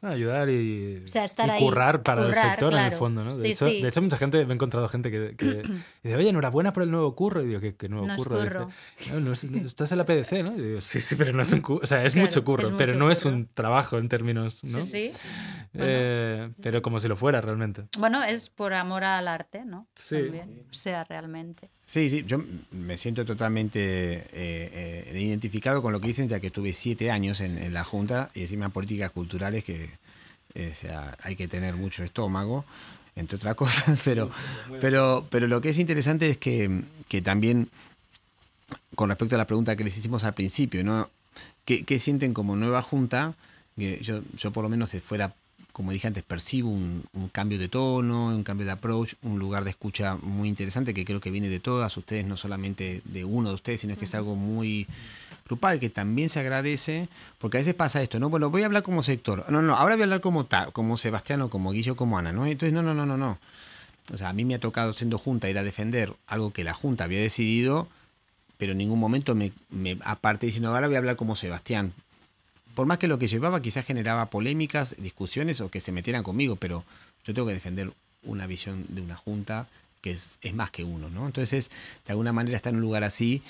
Ayudar 0.02 0.50
y, 0.50 1.02
O 1.04 1.08
sea, 1.08 1.24
estar 1.24 1.48
y 1.48 1.50
ahí, 1.52 1.62
currar 1.62 2.02
para 2.02 2.26
el 2.26 2.34
sector 2.34 2.72
en 2.74 2.80
el 2.80 2.92
fondo, 2.92 3.24
¿no? 3.24 3.34
De, 3.34 3.42
Sí, 3.42 3.52
hecho, 3.52 3.66
sí. 3.68 3.80
de 3.80 3.88
hecho, 3.88 4.02
mucha 4.02 4.16
gente, 4.18 4.44
me 4.44 4.52
he 4.52 4.54
encontrado 4.54 4.86
gente 4.88 5.10
que, 5.10 5.34
que 5.36 5.62
dice, 6.02 6.16
oye, 6.16 6.28
enhorabuena 6.28 6.72
por 6.72 6.82
el 6.82 6.90
nuevo 6.90 7.14
curro. 7.14 7.42
Y 7.42 7.46
digo, 7.46 7.60
¿qué, 7.60 7.74
qué 7.76 7.88
nuevo 7.88 8.06
No 8.06 8.12
es 8.14 8.18
curro? 8.18 8.36
Dice, 8.42 8.48
curro. 8.54 8.68
"No, 9.12 9.20
no 9.20 9.32
es- 9.32 9.44
no, 9.44 9.66
estás 9.66 9.92
en 9.92 9.98
la 9.98 10.04
PDC, 10.04 10.42
¿no? 10.42 10.54
Y 10.56 10.60
digo, 10.60 10.80
sí, 10.80 11.00
sí, 11.00 11.16
pero 11.16 11.32
no 11.32 11.40
es 11.42 11.52
un 11.52 11.60
curro. 11.62 11.80
O 11.82 11.86
sea, 11.86 12.04
es 12.04 12.12
Claro, 12.12 12.26
mucho 12.26 12.44
curro, 12.44 12.68
es 12.68 12.74
pero 12.76 12.94
no 12.94 13.10
es 13.10 13.24
un 13.24 13.48
trabajo 13.52 13.96
en 13.98 14.08
términos, 14.08 14.62
¿no? 14.64 14.80
sí, 14.80 15.12
sí. 15.12 15.12
Eh, 15.74 16.50
pero 16.62 16.82
como 16.82 16.98
si 17.00 17.08
lo 17.08 17.16
fuera 17.16 17.40
realmente. 17.40 17.84
Bueno, 17.98 18.22
es 18.22 18.48
por 18.50 18.72
amor 18.74 19.04
al 19.04 19.28
arte, 19.28 19.64
¿no? 19.64 19.86
Sí. 19.94 20.16
También. 20.22 20.66
O 20.70 20.72
sea, 20.72 21.04
realmente. 21.04 21.70
Sí, 21.86 22.10
sí, 22.10 22.24
yo 22.26 22.42
me 22.72 22.96
siento 22.96 23.24
totalmente 23.24 23.80
eh, 23.80 24.24
eh, 24.32 25.20
identificado 25.20 25.80
con 25.80 25.92
lo 25.92 26.00
que 26.00 26.08
dicen, 26.08 26.28
ya 26.28 26.40
que 26.40 26.48
estuve 26.48 26.72
siete 26.72 27.10
años 27.10 27.40
en, 27.40 27.58
en 27.58 27.72
la 27.72 27.84
Junta 27.84 28.28
y 28.34 28.42
encima 28.42 28.70
políticas 28.70 29.12
culturales 29.12 29.62
que 29.62 29.90
eh, 30.56 30.70
o 30.72 30.74
sea, 30.74 31.14
hay 31.22 31.36
que 31.36 31.48
tener 31.48 31.74
mucho 31.76 32.02
estómago, 32.02 32.64
entre 33.14 33.36
otras 33.36 33.54
cosas, 33.56 34.00
pero, 34.02 34.30
pero, 34.80 35.26
pero 35.30 35.46
lo 35.46 35.60
que 35.60 35.68
es 35.68 35.78
interesante 35.78 36.30
es 36.30 36.38
que, 36.38 36.82
que 37.08 37.20
también, 37.20 37.68
con 38.94 39.10
respecto 39.10 39.34
a 39.34 39.38
la 39.38 39.46
pregunta 39.46 39.76
que 39.76 39.84
les 39.84 39.98
hicimos 39.98 40.24
al 40.24 40.32
principio, 40.32 40.82
¿no? 40.82 41.10
¿Qué, 41.66 41.84
qué 41.84 41.98
sienten 41.98 42.32
como 42.32 42.56
nueva 42.56 42.80
Junta? 42.80 43.34
Que 43.76 44.00
yo, 44.00 44.22
yo 44.38 44.50
por 44.50 44.62
lo 44.62 44.70
menos 44.70 44.90
si 44.90 45.00
fuera, 45.00 45.34
como 45.76 45.92
dije 45.92 46.06
antes, 46.06 46.22
percibo 46.22 46.70
un, 46.70 47.04
un 47.12 47.28
cambio 47.28 47.58
de 47.58 47.68
tono, 47.68 48.28
un 48.28 48.44
cambio 48.44 48.64
de 48.64 48.72
approach, 48.72 49.12
un 49.22 49.38
lugar 49.38 49.62
de 49.62 49.68
escucha 49.68 50.14
muy 50.14 50.48
interesante 50.48 50.94
que 50.94 51.04
creo 51.04 51.20
que 51.20 51.30
viene 51.30 51.50
de 51.50 51.60
todas 51.60 51.94
ustedes, 51.98 52.24
no 52.24 52.38
solamente 52.38 53.02
de 53.04 53.26
uno 53.26 53.50
de 53.50 53.56
ustedes, 53.56 53.82
sino 53.82 53.94
que 53.94 54.06
es 54.06 54.14
algo 54.14 54.36
muy 54.36 54.86
grupal 55.44 55.78
que 55.78 55.90
también 55.90 56.30
se 56.30 56.40
agradece, 56.40 57.10
porque 57.38 57.58
a 57.58 57.60
veces 57.60 57.74
pasa 57.74 58.00
esto, 58.00 58.18
¿no? 58.18 58.30
Bueno, 58.30 58.48
voy 58.48 58.62
a 58.62 58.64
hablar 58.64 58.84
como 58.84 59.02
sector. 59.02 59.44
No, 59.50 59.60
no, 59.60 59.76
ahora 59.76 59.96
voy 59.96 60.00
a 60.00 60.04
hablar 60.04 60.22
como 60.22 60.46
tal, 60.46 60.72
como 60.72 60.96
Sebastián 60.96 61.42
o 61.42 61.50
como 61.50 61.72
Guillo, 61.72 61.94
como 61.94 62.18
Ana, 62.18 62.32
¿no? 62.32 62.46
Entonces, 62.46 62.72
no, 62.72 62.82
no, 62.82 62.94
no, 62.94 63.04
no, 63.04 63.18
no. 63.18 63.38
O 64.14 64.16
sea, 64.16 64.30
a 64.30 64.32
mí 64.32 64.46
me 64.46 64.54
ha 64.54 64.58
tocado 64.58 64.94
siendo 64.94 65.18
Junta 65.18 65.50
ir 65.50 65.58
a 65.58 65.62
defender 65.62 66.10
algo 66.26 66.54
que 66.54 66.64
la 66.64 66.72
Junta 66.72 67.04
había 67.04 67.20
decidido, 67.20 67.86
pero 68.56 68.72
en 68.72 68.78
ningún 68.78 68.98
momento 68.98 69.34
me, 69.34 69.52
me 69.68 69.98
aparte 70.06 70.46
diciendo, 70.46 70.70
ahora 70.70 70.86
voy 70.86 70.96
a 70.96 71.00
hablar 71.00 71.16
como 71.16 71.36
Sebastián. 71.36 71.92
Por 72.76 72.86
más 72.86 72.98
que 72.98 73.08
lo 73.08 73.18
que 73.18 73.26
llevaba 73.26 73.62
quizás 73.62 73.86
generaba 73.86 74.26
polémicas, 74.26 74.94
discusiones 74.98 75.62
o 75.62 75.70
que 75.70 75.80
se 75.80 75.92
metieran 75.92 76.22
conmigo, 76.22 76.56
pero 76.56 76.84
yo 77.24 77.32
tengo 77.32 77.48
que 77.48 77.54
defender 77.54 77.94
una 78.22 78.46
visión 78.46 78.84
de 78.90 79.00
una 79.00 79.16
Junta 79.16 79.66
que 80.02 80.10
es, 80.10 80.38
es 80.42 80.52
más 80.52 80.70
que 80.70 80.84
uno, 80.84 81.08
¿no? 81.08 81.24
Entonces, 81.24 81.70
de 82.06 82.12
alguna 82.12 82.34
manera 82.34 82.54
estar 82.54 82.70
en 82.70 82.76
un 82.76 82.82
lugar 82.82 83.02
así, 83.02 83.42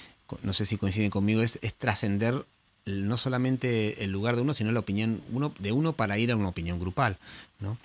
no 0.45 0.53
sé 0.53 0.65
si 0.65 0.77
coinciden 0.77 1.11
conmigo, 1.11 1.43
es, 1.43 1.59
es 1.61 1.75
trascender 1.75 2.47
no 2.87 3.17
solamente 3.17 4.05
el 4.05 4.13
lugar 4.13 4.37
de 4.37 4.43
uno, 4.43 4.55
sino 4.55 4.71
la 4.71 4.79
opinión 4.81 5.21
uno, 5.33 5.53
de 5.59 5.73
uno 5.73 5.93
para 5.93 6.19
ir 6.19 6.31
a 6.31 6.37
una 6.37 6.49
opinión 6.49 6.79
grupal. 6.79 7.19
¿no? 7.59 7.77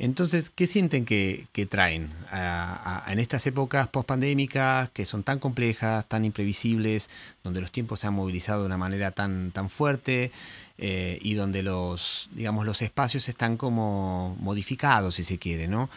Entonces, 0.00 0.50
¿qué 0.50 0.66
sienten 0.66 1.04
que, 1.04 1.46
traen 1.70 2.10
a- 2.30 3.04
en 3.06 3.20
estas 3.20 3.46
épocas 3.46 3.86
post-pandémicas 3.88 4.90
que 4.90 5.06
son 5.06 5.22
tan 5.22 5.38
complejas, 5.38 6.06
tan 6.06 6.24
imprevisibles, 6.24 7.08
donde 7.44 7.60
los 7.60 7.70
tiempos 7.70 8.00
se 8.00 8.08
han 8.08 8.14
movilizado 8.14 8.60
de 8.62 8.66
una 8.66 8.76
manera 8.76 9.12
tan, 9.12 9.52
tan 9.52 9.70
fuerte 9.70 10.32
eh, 10.78 11.18
y 11.22 11.34
donde 11.34 11.62
los, 11.62 12.28
digamos, 12.32 12.66
los 12.66 12.82
espacios 12.82 13.28
están 13.28 13.56
como 13.56 14.36
modificados, 14.40 15.14
si 15.14 15.24
se 15.24 15.38
quiere, 15.38 15.68
¿no? 15.68 15.88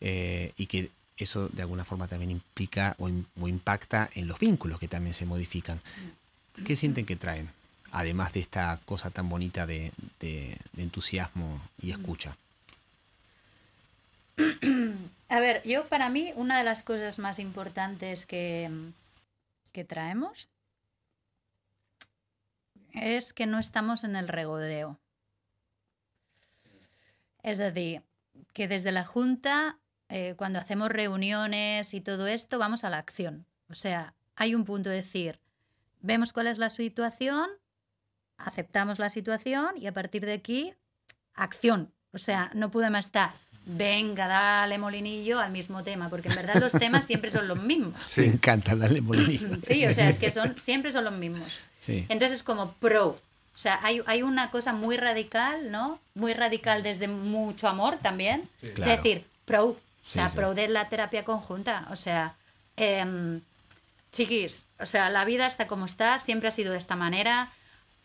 Eh, 0.00 0.52
y 0.56 0.66
que 0.66 0.90
eso 1.16 1.48
de 1.48 1.62
alguna 1.62 1.84
forma 1.84 2.06
también 2.06 2.30
implica 2.30 2.94
o, 2.98 3.08
o 3.40 3.48
impacta 3.48 4.10
en 4.14 4.28
los 4.28 4.38
vínculos 4.38 4.78
que 4.78 4.86
también 4.88 5.14
se 5.14 5.26
modifican. 5.26 5.80
¿Qué 6.64 6.76
sienten 6.76 7.04
que 7.06 7.16
traen? 7.16 7.48
Además 7.92 8.32
de 8.32 8.40
esta 8.40 8.80
cosa 8.84 9.10
tan 9.10 9.28
bonita 9.28 9.66
de, 9.66 9.92
entusiasmo 10.76 11.60
y 11.80 11.90
escucha. 11.90 12.36
A 15.28 15.40
ver, 15.40 15.62
yo 15.66 15.88
para 15.88 16.08
mí 16.08 16.32
una 16.36 16.58
de 16.58 16.64
las 16.64 16.82
cosas 16.82 17.18
más 17.18 17.38
importantes 17.38 18.26
que, 18.26 18.70
que 19.72 19.84
traemos 19.84 20.48
es 22.92 23.32
que 23.32 23.46
no 23.46 23.58
estamos 23.58 24.04
en 24.04 24.16
el 24.16 24.28
regodeo. 24.28 24.98
Es 27.42 27.58
decir, 27.58 28.02
que 28.52 28.68
desde 28.68 28.92
la 28.92 29.04
Junta, 29.04 29.78
eh, 30.08 30.34
cuando 30.36 30.58
hacemos 30.58 30.88
reuniones 30.88 31.94
y 31.94 32.00
todo 32.00 32.26
esto, 32.26 32.58
vamos 32.58 32.84
a 32.84 32.90
la 32.90 32.98
acción. 32.98 33.46
O 33.68 33.74
sea, 33.74 34.14
hay 34.34 34.54
un 34.54 34.64
punto 34.64 34.90
de 34.90 34.96
decir, 34.96 35.38
vemos 36.00 36.32
cuál 36.32 36.46
es 36.46 36.58
la 36.58 36.70
situación, 36.70 37.48
aceptamos 38.38 38.98
la 38.98 39.10
situación 39.10 39.76
y 39.76 39.86
a 39.86 39.92
partir 39.92 40.24
de 40.26 40.32
aquí, 40.34 40.74
acción. 41.34 41.92
O 42.12 42.18
sea, 42.18 42.50
no 42.54 42.70
podemos 42.70 43.00
estar, 43.00 43.32
venga, 43.66 44.26
dale 44.26 44.78
molinillo 44.78 45.38
al 45.40 45.50
mismo 45.50 45.82
tema, 45.82 46.08
porque 46.08 46.28
en 46.28 46.36
verdad 46.36 46.56
los 46.56 46.72
temas 46.72 47.04
siempre 47.04 47.30
son 47.30 47.48
los 47.48 47.60
mismos. 47.60 47.94
Sí. 48.06 48.22
Me 48.22 48.28
encanta 48.28 48.74
darle 48.74 49.00
molinillo. 49.00 49.48
Sí, 49.62 49.84
o 49.86 49.92
sea, 49.92 50.08
es 50.08 50.18
que 50.18 50.30
son, 50.30 50.54
siempre 50.58 50.92
son 50.92 51.04
los 51.04 51.12
mismos. 51.14 51.58
Sí. 51.80 52.06
Entonces, 52.08 52.42
como 52.42 52.72
pro. 52.72 53.08
O 53.54 53.58
sea, 53.58 53.80
hay, 53.82 54.02
hay 54.06 54.22
una 54.22 54.50
cosa 54.50 54.72
muy 54.72 54.96
radical, 54.96 55.70
¿no? 55.70 55.98
Muy 56.14 56.34
radical 56.34 56.82
desde 56.82 57.08
mucho 57.08 57.68
amor 57.68 57.98
también. 58.02 58.48
Claro. 58.74 58.90
Es 58.92 58.98
decir, 58.98 59.24
pro. 59.44 59.64
O 59.66 59.76
sea, 60.02 60.26
Sí, 60.26 60.30
sí. 60.30 60.36
pro 60.36 60.54
de 60.54 60.68
la 60.68 60.88
terapia 60.88 61.24
conjunta. 61.24 61.86
O 61.90 61.96
sea, 61.96 62.34
em, 62.76 63.40
chiquis, 64.12 64.66
o 64.78 64.86
sea, 64.86 65.10
la 65.10 65.24
vida 65.24 65.46
está 65.46 65.66
como 65.66 65.86
está, 65.86 66.18
siempre 66.18 66.48
ha 66.48 66.52
sido 66.52 66.72
de 66.72 66.78
esta 66.78 66.96
manera. 66.96 67.50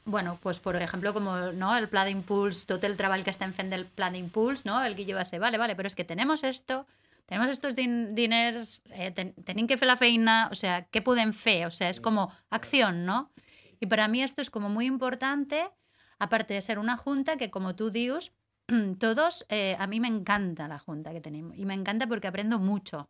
Bueno, 0.06 0.40
pues 0.42 0.60
por 0.60 0.76
ejemplo, 0.76 1.14
como 1.14 1.38
no 1.52 1.78
el 1.78 1.88
pla 1.88 2.06
d'impuls, 2.06 2.66
tot 2.66 2.84
el 2.84 2.98
treball 2.98 3.24
que 3.24 3.30
estem 3.30 3.54
fent 3.54 3.70
del 3.70 3.86
pla 3.86 4.10
d'impuls, 4.10 4.66
no? 4.66 4.82
el 4.84 4.96
Guille 4.96 5.14
va 5.14 5.26
ser, 5.26 5.40
vale, 5.40 5.60
vale, 5.60 5.76
pero 5.76 5.88
es 5.88 5.96
que 5.96 6.04
tenemos 6.04 6.44
esto, 6.44 6.88
tenemos 7.28 7.50
estos 7.50 7.76
din 7.76 8.16
diners, 8.16 8.82
eh, 8.92 9.12
ten 9.12 9.34
tenim 9.46 9.68
que 9.68 9.78
fer 9.78 9.88
la 9.88 9.98
feina, 9.98 10.50
o 10.52 10.56
sea, 10.56 10.88
¿qué 10.90 11.02
podem 11.02 11.34
fer? 11.34 11.68
O 11.68 11.72
sea, 11.72 11.90
es 11.90 12.02
como 12.02 12.34
acción, 12.50 13.06
¿no? 13.06 13.32
Y 13.80 13.86
para 13.86 14.08
mí 14.08 14.24
esto 14.24 14.42
es 14.42 14.50
como 14.50 14.70
muy 14.70 14.86
importante, 14.86 15.70
aparte 16.18 16.56
de 16.56 16.62
ser 16.62 16.80
una 16.80 16.98
junta 16.98 17.38
que, 17.38 17.52
como 17.52 17.76
tú 17.76 17.92
dius, 17.92 18.32
todos, 19.00 19.46
eh, 19.50 19.76
a 19.80 19.88
mí 19.88 20.00
me 20.00 20.08
encanta 20.08 20.68
la 20.68 20.80
junta 20.80 21.14
que 21.14 21.22
tenemos 21.22 21.58
y 21.58 21.66
me 21.66 21.74
encanta 21.74 22.08
porque 22.08 22.28
aprendo 22.28 22.60
mucho 22.60 23.10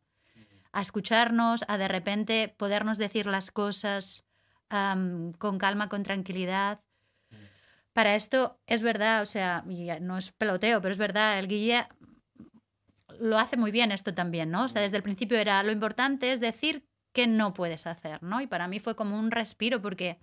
a 0.72 0.82
escucharnos, 0.82 1.66
a 1.68 1.78
de 1.78 1.88
repente 1.88 2.54
podernos 2.58 2.98
decir 2.98 3.26
las 3.26 3.52
cosas 3.52 4.26
con 5.38 5.58
calma, 5.58 5.90
con 5.90 6.04
tranquilidad. 6.04 6.82
Para 7.94 8.16
esto 8.16 8.60
es 8.68 8.82
verdad, 8.82 9.22
o 9.22 9.26
sea, 9.26 9.66
no 10.02 10.18
es 10.18 10.32
peloteo, 10.32 10.82
pero 10.82 10.92
es 10.92 10.98
verdad, 10.98 11.40
el 11.40 11.48
Guille 11.48 11.88
lo 13.20 13.38
hace 13.38 13.58
muy 13.58 13.72
bien 13.72 13.92
esto 13.92 14.14
también, 14.14 14.50
¿no? 14.50 14.64
O 14.64 14.68
sea, 14.68 14.82
desde 14.82 14.98
el 14.98 15.04
principio 15.04 15.38
era 15.38 15.62
lo 15.64 15.72
importante 15.72 16.32
es 16.32 16.40
decir 16.40 16.86
que 17.12 17.28
no 17.28 17.54
puedes 17.54 17.86
hacer, 17.88 18.24
¿no? 18.24 18.40
Y 18.42 18.48
para 18.48 18.68
mí 18.68 18.80
fue 18.80 18.96
como 18.96 19.20
un 19.20 19.32
respiro 19.32 19.82
porque 19.82 20.18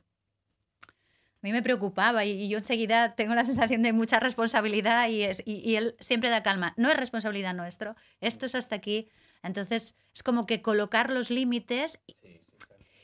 a 0.86 1.42
mí 1.42 1.52
me 1.52 1.62
preocupaba 1.62 2.24
y, 2.24 2.30
y 2.30 2.48
yo 2.48 2.58
enseguida 2.58 3.14
tengo 3.14 3.34
la 3.34 3.44
sensación 3.44 3.82
de 3.82 3.92
mucha 3.92 4.18
responsabilidad 4.18 5.08
y, 5.08 5.22
es, 5.22 5.42
y, 5.44 5.56
y 5.60 5.76
él 5.76 5.94
siempre 6.00 6.30
da 6.30 6.42
calma. 6.42 6.74
No 6.76 6.90
es 6.90 6.96
responsabilidad 6.96 7.54
nuestro, 7.54 7.94
esto 8.20 8.46
es 8.46 8.54
hasta 8.54 8.76
aquí. 8.76 9.08
Entonces 9.42 9.94
es 10.14 10.22
como 10.22 10.46
que 10.46 10.62
colocar 10.62 11.12
los 11.12 11.30
límites 11.30 12.00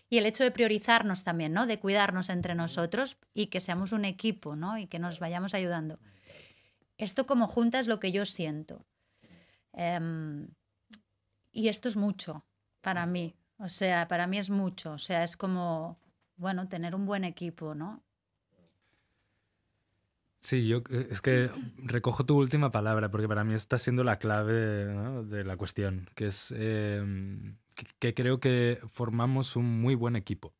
y 0.08 0.18
el 0.18 0.26
hecho 0.26 0.44
de 0.44 0.50
priorizarnos 0.50 1.24
también, 1.24 1.52
¿no? 1.52 1.66
De 1.66 1.78
cuidarnos 1.78 2.28
entre 2.28 2.54
nosotros 2.54 3.16
y 3.32 3.46
que 3.46 3.60
seamos 3.60 3.92
un 3.92 4.04
equipo, 4.04 4.56
¿no? 4.56 4.78
Y 4.78 4.86
que 4.86 4.98
nos 4.98 5.18
vayamos 5.18 5.54
ayudando. 5.54 5.98
Esto 6.98 7.26
como 7.26 7.48
junta 7.48 7.80
es 7.80 7.88
lo 7.88 7.98
que 8.00 8.12
yo 8.12 8.24
siento. 8.24 8.84
Em, 9.72 10.48
y 11.52 11.68
esto 11.68 11.88
es 11.88 11.96
mucho 11.96 12.44
para 12.80 13.06
mí. 13.06 13.34
O 13.58 13.68
sea, 13.68 14.08
para 14.08 14.26
mí 14.26 14.38
es 14.38 14.50
mucho. 14.50 14.92
O 14.92 14.98
sea, 14.98 15.24
es 15.24 15.36
como, 15.36 15.98
bueno, 16.36 16.68
tener 16.68 16.94
un 16.94 17.06
buen 17.06 17.24
equipo, 17.24 17.74
¿no? 17.74 18.02
Sí, 20.40 20.68
yo 20.68 20.82
eh, 20.90 21.08
es 21.10 21.22
que 21.22 21.48
recojo 21.78 22.26
tu 22.26 22.36
última 22.36 22.70
palabra, 22.70 23.10
porque 23.10 23.26
para 23.26 23.44
mí 23.44 23.54
está 23.54 23.78
siendo 23.78 24.04
la 24.04 24.18
clave 24.18 24.84
¿no? 24.92 25.24
de 25.24 25.42
la 25.42 25.56
cuestión, 25.56 26.10
que 26.14 26.26
es 26.26 26.52
em, 26.56 27.56
que, 27.74 27.87
que 27.98 28.14
creo 28.14 28.40
que 28.40 28.78
formamos 28.92 29.56
un 29.56 29.80
muy 29.80 29.94
buen 29.94 30.16
equipo. 30.16 30.52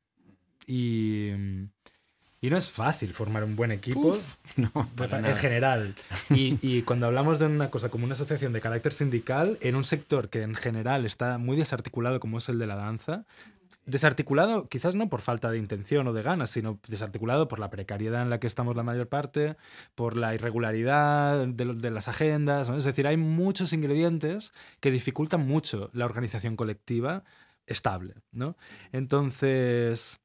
Y, 0.66 1.31
y 2.40 2.50
no 2.50 2.57
es 2.57 2.70
fácil 2.70 3.14
formar 3.14 3.44
un 3.44 3.57
buen 3.57 3.70
equipo 3.70 4.09
Uf, 4.09 4.37
no, 4.57 4.70
para 4.96 5.18
en 5.18 5.22
nada. 5.24 5.37
general. 5.37 5.94
Y, 6.31 6.59
y 6.62 6.83
cuando 6.83 7.07
hablamos 7.07 7.38
de 7.38 7.46
una 7.46 7.70
cosa 7.70 7.88
como 7.88 8.05
una 8.05 8.14
asociación 8.14 8.53
de 8.53 8.61
carácter 8.61 8.92
sindical, 8.92 9.59
en 9.61 9.77
un 9.77 9.85
sector 9.85 10.29
que 10.29 10.42
en 10.42 10.55
general 10.55 11.05
está 11.07 11.38
muy 11.38 11.57
desarticulado 11.57 12.20
como 12.20 12.38
es 12.38 12.48
el 12.48 12.59
de 12.59 12.66
la 12.66 12.77
danza, 12.77 13.24
desarticulado 13.87 14.68
quizás 14.68 14.94
no 14.94 15.09
por 15.09 15.20
falta 15.20 15.51
de 15.51 15.59
intención 15.59 16.07
o 16.09 16.12
de 16.12 16.23
ganas, 16.23 16.51
sino 16.51 16.79
desarticulado 16.88 17.49
por 17.49 17.59
la 17.59 17.70
precariedad 17.70 18.23
en 18.23 18.31
la 18.31 18.40
que 18.40 18.47
estamos 18.47 18.77
la 18.77 18.83
mayor 18.83 19.09
parte, 19.09 19.57
por 19.94 20.16
la 20.16 20.35
irregularidad 20.35 21.47
de, 21.47 21.90
las 21.90 22.09
agendas, 22.09 22.68
¿no? 22.68 22.77
es 22.77 22.85
decir, 22.85 23.07
hay 23.07 23.16
muchos 23.16 23.73
ingredientes 23.73 24.53
que 24.81 24.90
dificultan 24.90 25.47
mucho 25.47 25.90
la 25.92 26.07
organización 26.07 26.57
colectiva 26.57 27.25
estable, 27.66 28.14
¿no? 28.33 28.57
Entonces, 28.92 30.20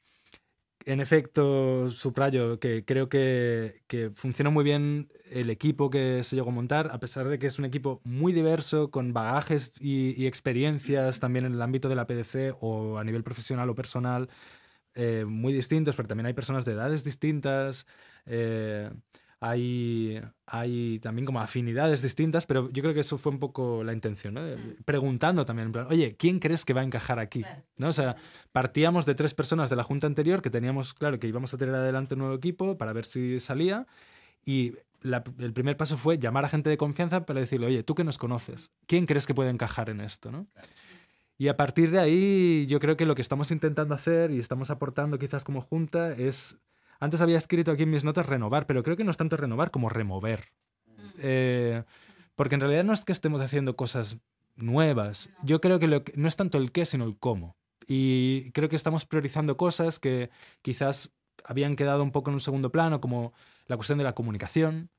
en 0.86 1.00
efecto, 1.02 1.90
subrayo 1.90 2.60
que 2.60 2.86
creo 2.86 3.10
que, 3.10 3.84
que 3.88 4.12
funciona 4.16 4.50
muy 4.50 4.64
bien 4.64 5.12
el 5.32 5.50
equipo 5.50 5.90
que 5.90 6.24
se 6.24 6.36
llegó 6.36 6.50
a 6.50 6.54
montar, 6.54 6.90
a 6.92 7.00
pesar 7.00 7.28
de 7.28 7.40
que 7.40 7.48
es 7.48 7.60
un 7.60 7.66
equipo 7.66 8.02
muy 8.04 8.34
diverso, 8.34 8.90
con 8.92 9.14
bagajes 9.14 9.74
y, 9.80 10.26
experiencias 10.26 11.20
también 11.20 11.46
en 11.46 11.54
el 11.54 11.62
ámbito 11.62 11.90
de 11.90 11.96
la 11.96 12.08
PDC 12.08 12.56
o 12.62 12.98
a 12.98 13.04
nivel 13.04 13.24
profesional 13.24 13.70
o 13.70 13.76
personal, 13.76 14.30
eh, 14.96 15.26
muy 15.28 15.54
distintos, 15.54 15.96
pero 15.96 16.08
también 16.08 16.28
hay 16.28 16.34
personas 16.34 16.66
de 16.66 16.74
edades 16.74 17.04
distintas. 17.04 17.86
eh, 18.26 18.90
hay, 19.42 20.22
hay 20.46 21.00
también 21.00 21.26
como 21.26 21.40
afinidades 21.40 22.02
distintas, 22.02 22.46
pero 22.46 22.70
yo 22.72 22.82
creo 22.84 22.94
que 22.94 23.00
eso 23.00 23.18
fue 23.18 23.32
un 23.32 23.40
poco 23.40 23.84
la 23.84 23.94
intención, 23.94 24.34
¿no? 24.34 24.44
De- 24.44 24.58
Preguntando 24.86 25.46
también, 25.46 25.68
en 25.68 25.72
plan, 25.72 25.88
oye, 25.90 26.16
¿quién 26.18 26.40
crees 26.40 26.66
que 26.66 26.74
va 26.74 26.82
a 26.82 26.84
encajar 26.84 27.20
aquí? 27.20 27.44
¿No? 27.78 27.88
O 27.90 27.94
sea, 27.94 28.16
partíamos 28.52 29.06
de 29.06 29.16
tres 29.16 29.34
personas 29.34 29.70
de 29.70 29.76
la 29.78 29.84
junta 29.84 30.08
anterior 30.08 30.42
que 30.42 30.50
teníamos 30.50 30.94
claro 30.94 31.20
que 31.20 31.28
íbamos 31.28 31.54
a 31.54 31.58
tener 31.58 31.74
adelante 31.76 32.16
un 32.16 32.20
nuevo 32.20 32.36
equipo 32.36 32.78
para 32.78 32.92
ver 32.94 33.06
si 33.06 33.40
salía 33.40 33.88
y 34.46 34.74
la- 35.02 35.24
el 35.38 35.54
primer 35.54 35.78
paso 35.78 35.98
fue 35.98 36.18
llamar 36.18 36.44
a 36.44 36.50
gente 36.50 36.70
de 36.70 36.78
confianza 36.78 37.26
para 37.26 37.40
decirle, 37.40 37.68
oye, 37.68 37.84
tú 37.84 37.96
que 37.96 38.04
nos 38.04 38.18
conoces, 38.18 38.72
¿quién 38.88 39.06
crees 39.06 39.26
que 39.26 39.34
puede 39.34 39.50
encajar 39.50 39.90
en 39.90 40.02
esto? 40.02 40.32
¿no? 40.32 40.48
Y 41.38 41.48
a 41.48 41.56
partir 41.56 41.92
de 41.92 42.00
ahí 42.00 42.66
yo 42.68 42.82
creo 42.82 42.98
que 42.98 43.06
lo 43.06 43.16
que 43.16 43.22
estamos 43.22 43.52
intentando 43.52 43.96
hacer 43.96 44.32
y 44.32 44.40
estamos 44.40 44.70
aportando 44.70 45.18
quizás 45.18 45.46
como 45.46 45.62
junta 45.62 46.12
es, 46.12 46.58
antes 47.00 47.22
había 47.22 47.38
escrito 47.38 47.72
aquí 47.72 47.84
en 47.84 47.90
mis 47.90 48.04
notas 48.04 48.26
renovar, 48.26 48.66
pero 48.66 48.84
creo 48.84 48.98
que 48.98 49.04
no 49.04 49.12
es 49.12 49.18
tanto 49.18 49.38
renovar 49.38 49.72
como 49.72 49.90
remover. 49.90 50.52
Eh, 51.20 51.84
porque 52.36 52.56
en 52.56 52.62
realidad 52.62 52.84
no 52.84 52.94
es 52.94 53.06
que 53.06 53.12
estemos 53.12 53.42
haciendo 53.42 53.76
cosas 53.76 54.18
nuevas, 54.56 55.30
yo 55.44 55.62
creo 55.62 55.80
que, 55.80 55.88
lo 55.88 56.04
que 56.04 56.14
no 56.16 56.28
es 56.28 56.36
tanto 56.36 56.58
el 56.58 56.72
qué, 56.72 56.86
sino 56.86 57.06
el 57.06 57.18
cómo. 57.18 57.56
Y 57.88 58.52
creo 58.52 58.70
que 58.70 58.76
estamos 58.76 59.06
priorizando 59.06 59.58
cosas 59.58 60.00
que 60.00 60.30
quizás 60.62 61.16
habían 61.44 61.76
quedado 61.76 62.04
un 62.04 62.12
poco 62.12 62.30
en 62.30 62.36
un 62.36 62.40
segundo 62.40 62.72
plano, 62.72 63.02
como 63.02 63.34
la 63.66 63.78
cuestión 63.78 63.98
de 63.98 64.04
la 64.04 64.14
comunicación. 64.14 64.90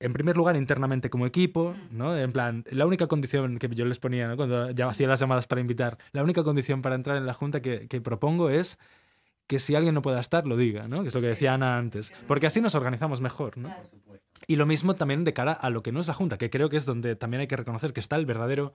En 0.00 0.12
primer 0.12 0.36
lugar, 0.36 0.56
internamente 0.56 1.08
como 1.08 1.26
equipo, 1.26 1.74
¿no? 1.90 2.16
En 2.16 2.32
plan, 2.32 2.64
la 2.70 2.86
única 2.86 3.06
condición 3.06 3.58
que 3.58 3.68
yo 3.68 3.84
les 3.84 4.00
ponía 4.00 4.26
¿no? 4.26 4.36
cuando 4.36 4.70
ya 4.72 4.88
hacía 4.88 5.06
las 5.06 5.20
llamadas 5.20 5.46
para 5.46 5.60
invitar, 5.60 5.98
la 6.12 6.22
única 6.22 6.42
condición 6.42 6.82
para 6.82 6.96
entrar 6.96 7.16
en 7.16 7.26
la 7.26 7.34
junta 7.34 7.62
que, 7.62 7.86
que 7.86 8.00
propongo 8.00 8.50
es 8.50 8.78
que 9.46 9.58
si 9.58 9.74
alguien 9.74 9.94
no 9.94 10.02
pueda 10.02 10.20
estar, 10.20 10.46
lo 10.46 10.56
diga, 10.56 10.88
¿no? 10.88 11.02
Que 11.02 11.08
es 11.08 11.14
lo 11.14 11.20
que 11.20 11.28
decía 11.28 11.54
Ana 11.54 11.76
antes. 11.76 12.12
Porque 12.26 12.46
así 12.46 12.60
nos 12.60 12.74
organizamos 12.74 13.20
mejor, 13.20 13.58
¿no? 13.58 13.74
Y 14.46 14.56
lo 14.56 14.66
mismo 14.66 14.94
también 14.94 15.24
de 15.24 15.32
cara 15.32 15.52
a 15.52 15.70
lo 15.70 15.82
que 15.82 15.92
no 15.92 16.00
es 16.00 16.08
la 16.08 16.14
Junta, 16.14 16.38
que 16.38 16.50
creo 16.50 16.68
que 16.68 16.76
es 16.76 16.84
donde 16.84 17.16
también 17.16 17.40
hay 17.42 17.46
que 17.46 17.56
reconocer 17.56 17.92
que 17.92 18.00
está 18.00 18.16
el 18.16 18.26
verdadero 18.26 18.74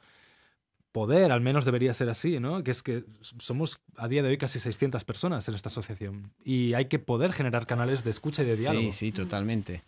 poder, 0.92 1.32
al 1.32 1.42
menos 1.42 1.66
debería 1.66 1.94
ser 1.94 2.10
así, 2.10 2.40
¿no? 2.40 2.64
Que 2.64 2.72
es 2.72 2.82
que 2.82 3.04
somos 3.22 3.80
a 3.96 4.08
día 4.08 4.24
de 4.24 4.30
hoy 4.30 4.38
casi 4.38 4.60
600 4.60 5.04
personas 5.04 5.48
en 5.48 5.56
esta 5.56 5.70
asociación 5.70 6.32
y 6.44 6.74
hay 6.74 6.86
que 6.86 6.98
poder 6.98 7.32
generar 7.32 7.68
canales 7.68 8.04
de 8.04 8.10
escucha 8.10 8.42
y 8.42 8.46
de 8.46 8.56
diálogo. 8.56 8.92
Sí, 8.92 8.98
sí, 8.98 9.12
totalmente. 9.12 9.84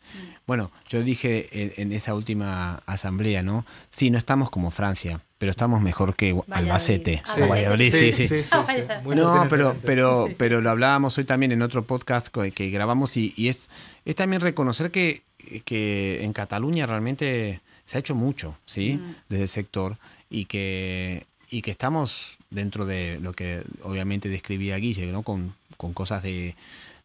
Bueno, 0.45 0.71
yo 0.87 1.01
dije 1.01 1.49
en, 1.51 1.73
en 1.77 1.91
esa 1.91 2.13
última 2.13 2.83
asamblea, 2.85 3.41
¿no? 3.41 3.65
Sí, 3.89 4.11
no 4.11 4.17
estamos 4.17 4.51
como 4.51 4.69
Francia, 4.69 5.21
pero 5.37 5.49
estamos 5.49 5.81
mejor 5.81 6.15
que 6.15 6.39
Albacete. 6.51 7.23
Sí. 7.33 7.41
o 7.41 7.47
Valladolid, 7.47 7.91
sí, 7.91 8.13
sí. 8.13 8.27
sí, 8.27 8.43
sí, 8.43 8.51
sí, 8.67 8.81
muy 9.03 9.15
No, 9.15 9.47
pero, 9.49 9.75
pero, 9.83 10.27
pero 10.37 10.61
lo 10.61 10.69
hablábamos 10.69 11.17
hoy 11.17 11.23
también 11.23 11.51
en 11.51 11.63
otro 11.63 11.83
podcast 11.83 12.27
que, 12.27 12.51
que 12.51 12.69
grabamos 12.69 13.17
y, 13.17 13.33
y 13.35 13.49
es, 13.49 13.69
es 14.05 14.15
también 14.15 14.41
reconocer 14.41 14.91
que, 14.91 15.23
que 15.65 16.23
en 16.23 16.33
Cataluña 16.33 16.85
realmente 16.85 17.61
se 17.85 17.97
ha 17.97 17.99
hecho 17.99 18.13
mucho, 18.13 18.55
¿sí? 18.65 18.93
Mm. 19.01 19.15
Desde 19.29 19.43
el 19.43 19.49
sector 19.49 19.97
y 20.31 20.45
que, 20.45 21.27
y 21.49 21.61
que 21.61 21.69
estamos 21.71 22.37
dentro 22.49 22.85
de 22.85 23.19
lo 23.21 23.33
que 23.33 23.61
obviamente 23.83 24.29
describía 24.29 24.77
Guille, 24.77 25.11
¿no? 25.11 25.21
Con, 25.21 25.53
con 25.77 25.93
cosas 25.93 26.23
de, 26.23 26.55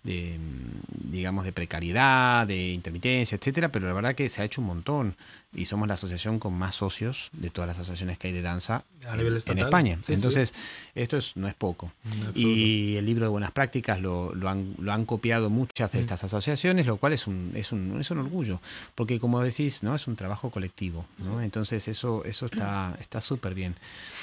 de, 0.06 0.38
mm, 0.38 1.10
digamos, 1.12 1.44
de 1.44 1.52
precariedad, 1.52 2.46
de 2.46 2.68
intermitencia, 2.72 3.36
etcétera, 3.36 3.68
pero 3.70 3.86
la 3.86 3.92
verdad 3.92 4.14
que 4.14 4.28
se 4.28 4.40
ha 4.40 4.44
hecho 4.44 4.60
un 4.60 4.68
montón 4.68 5.16
y 5.54 5.64
somos 5.64 5.88
la 5.88 5.94
asociación 5.94 6.38
con 6.38 6.52
más 6.52 6.74
socios 6.74 7.30
de 7.32 7.48
todas 7.50 7.66
las 7.68 7.78
asociaciones 7.78 8.18
que 8.18 8.28
hay 8.28 8.34
de 8.34 8.42
danza 8.42 8.84
A 9.06 9.12
en- 9.12 9.16
nivel 9.18 9.32
en, 9.32 9.36
estatal. 9.38 9.62
España. 9.64 9.96
Sí, 10.02 10.04
sí. 10.08 10.12
Entonces, 10.14 10.54
esto 10.94 11.16
es, 11.16 11.34
no 11.36 11.48
es 11.48 11.54
poco. 11.54 11.92
En 12.04 12.10
absoluto. 12.26 12.38
Y 12.38 12.96
el 12.96 13.06
libro 13.06 13.24
de 13.24 13.30
buenas 13.30 13.52
prácticas 13.52 14.00
lo, 14.00 14.34
lo 14.34 14.48
han, 14.50 14.74
lo 14.78 14.92
han 14.92 15.04
copiado 15.06 15.48
muchas 15.48 15.92
de 15.92 15.98
Mm. 15.98 16.00
estas 16.00 16.24
asociaciones, 16.24 16.86
lo 16.86 16.98
cual 16.98 17.12
es 17.14 17.26
un, 17.26 17.52
es 17.54 17.72
un, 17.72 17.98
es 18.00 18.10
un 18.10 18.18
orgullo, 18.18 18.60
porque 18.94 19.18
como 19.18 19.40
decís, 19.40 19.82
¿no? 19.82 19.94
es 19.94 20.06
un 20.06 20.16
trabajo 20.16 20.50
colectivo. 20.50 21.06
¿no? 21.18 21.40
Entonces 21.40 21.88
eso, 21.88 22.22
eso 22.24 22.46
está 22.46 22.94
está 23.00 23.20
súper 23.22 23.54
bien. 23.54 23.74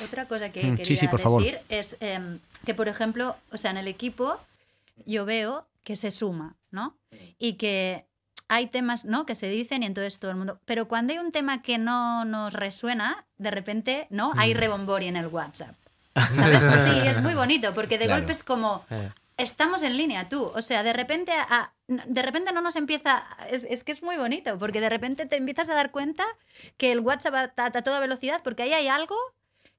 Otra 0.06 0.28
cosa 0.28 0.50
que 0.52 0.64
Mm, 0.64 0.76
quería 0.76 0.86
sí, 0.86 0.96
sí, 0.96 1.08
por 1.08 1.20
favor. 1.20 1.44
decir 1.44 1.60
es 1.70 1.98
em, 2.00 2.40
que, 2.66 2.74
por 2.76 2.88
ejemplo, 2.88 3.36
o 3.52 3.58
sea, 3.58 3.72
en 3.72 3.78
el 3.78 3.88
equipo 3.88 4.40
yo 5.08 5.26
veo 5.26 5.66
que 5.84 5.96
se 5.96 6.12
suma, 6.12 6.56
¿no? 6.72 6.98
Y 7.38 7.54
que 7.54 8.06
hay 8.48 8.68
temas, 8.68 9.06
¿no? 9.06 9.26
Que 9.26 9.36
se 9.36 9.50
dicen 9.50 9.84
y 9.84 9.86
entonces 9.86 10.20
todo 10.20 10.32
el 10.32 10.38
mundo... 10.38 10.60
Pero 10.66 10.88
cuando 10.88 11.14
hay 11.14 11.20
un 11.20 11.32
tema 11.32 11.62
que 11.62 11.78
no 11.78 12.26
nos 12.26 12.54
resuena, 12.54 13.26
de 13.38 13.52
repente, 13.52 14.08
¿no? 14.10 14.32
Hay 14.38 14.54
Mm. 14.54 14.58
rebombori 14.58 15.08
en 15.08 15.16
el 15.18 15.28
WhatsApp. 15.28 15.76
¿Sabes? 16.34 16.60
Sí, 16.86 16.92
es 17.06 17.22
muy 17.22 17.34
bonito, 17.36 17.74
porque 17.74 17.98
de 17.98 18.06
Claro. 18.06 18.22
golpe 18.22 18.32
es 18.34 18.44
como... 18.44 18.86
Eh, 18.90 19.12
Estamos 19.36 19.82
en 19.82 19.98
línea, 19.98 20.30
tú. 20.30 20.44
O 20.54 20.62
sea, 20.62 20.84
de 20.84 20.94
repente, 20.94 21.32
a- 21.36 21.74
de 21.88 22.22
repente 22.22 22.54
no 22.54 22.62
nos 22.62 22.76
empieza. 22.76 23.24
Es, 23.50 23.64
es 23.64 23.84
que 23.84 23.92
es 23.92 24.04
muy 24.04 24.16
bonito, 24.16 24.60
porque 24.60 24.80
de 24.80 24.90
repente 24.90 25.26
te 25.26 25.38
empiezas 25.38 25.70
a 25.70 25.74
dar 25.74 25.90
cuenta 25.90 26.24
que 26.78 26.92
el 26.92 27.00
WhatsApp 27.00 27.34
a, 27.58 27.66
a 27.66 27.72
toda 27.82 28.00
velocidad, 28.00 28.42
porque 28.44 28.62
ahí 28.62 28.74
hay 28.74 28.88
algo 28.90 29.16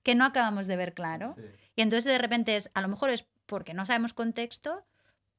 que 0.03 0.17
no 0.17 0.25
acabamos 0.25 0.67
de 0.67 0.75
ver 0.77 0.93
claro. 0.93 1.37
Y 1.77 1.83
entonces 1.83 2.05
de 2.13 2.19
repente 2.19 2.57
es, 2.57 2.73
a 2.75 2.81
lo 2.81 2.89
mejor 2.89 3.11
es 3.11 3.27
porque 3.47 3.75
no 3.75 3.87
sabemos 3.87 4.13
contexto, 4.13 4.83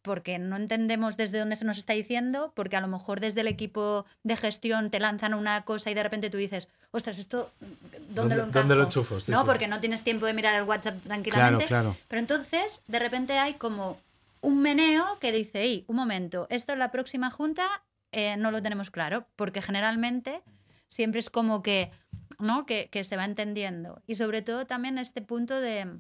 porque 0.06 0.40
no 0.40 0.56
entendemos 0.56 1.18
desde 1.18 1.40
dónde 1.40 1.56
se 1.58 1.66
nos 1.66 1.78
está 1.78 1.94
diciendo, 1.94 2.54
porque 2.56 2.76
a 2.78 2.82
lo 2.82 2.88
mejor 2.88 3.20
desde 3.20 3.42
el 3.42 3.48
equipo 3.48 4.06
de 4.24 4.36
gestión 4.38 4.90
te 4.92 5.00
lanzan 5.00 5.34
una 5.34 5.64
cosa 5.66 5.92
y 5.92 5.94
de 5.94 6.04
repente 6.04 6.30
tú 6.30 6.38
dices, 6.38 6.70
ostras, 6.92 7.18
esto, 7.18 7.52
¿dónde, 7.60 8.14
¿Dónde- 8.14 8.36
lo 8.38 8.44
encajo? 8.44 8.60
dónde 8.60 8.76
lo 8.76 8.84
enchufo? 8.84 9.20
Sí, 9.20 9.32
no, 9.32 9.40
sí. 9.42 9.46
porque 9.46 9.68
no 9.68 9.80
tienes 9.82 10.04
tiempo 10.04 10.26
de 10.28 10.34
mirar 10.34 10.56
el 10.56 10.64
WhatsApp 10.64 10.94
Claro, 10.96 11.08
tranquilamente. 11.08 11.66
claro. 11.66 11.98
Pero 12.08 12.20
entonces, 12.20 12.82
de 12.88 13.00
repente 13.00 13.34
hay 13.38 13.56
como 13.56 13.98
un 14.42 14.62
meneo 14.62 15.18
que 15.20 15.32
dice, 15.32 15.62
"Ey, 15.64 15.84
un 15.88 15.96
momento, 15.96 16.46
esto 16.50 16.72
en 16.74 16.80
la 16.80 16.92
próxima 16.92 17.32
junta 17.32 17.66
eh, 18.12 18.38
no 18.38 18.52
lo 18.52 18.62
tenemos 18.62 18.92
claro, 18.92 19.26
porque 19.36 19.62
generalmente 19.62 20.42
siempre 20.88 21.20
es 21.20 21.30
como 21.30 21.62
que, 21.64 21.92
¿no? 22.40 22.66
Que, 22.66 22.88
que 22.90 23.04
se 23.04 23.18
va 23.18 23.26
entendiendo. 23.26 24.02
Y 24.08 24.16
sobre 24.16 24.42
todo 24.42 24.66
también 24.66 24.98
este 24.98 25.22
punto 25.22 25.60
de, 25.60 26.00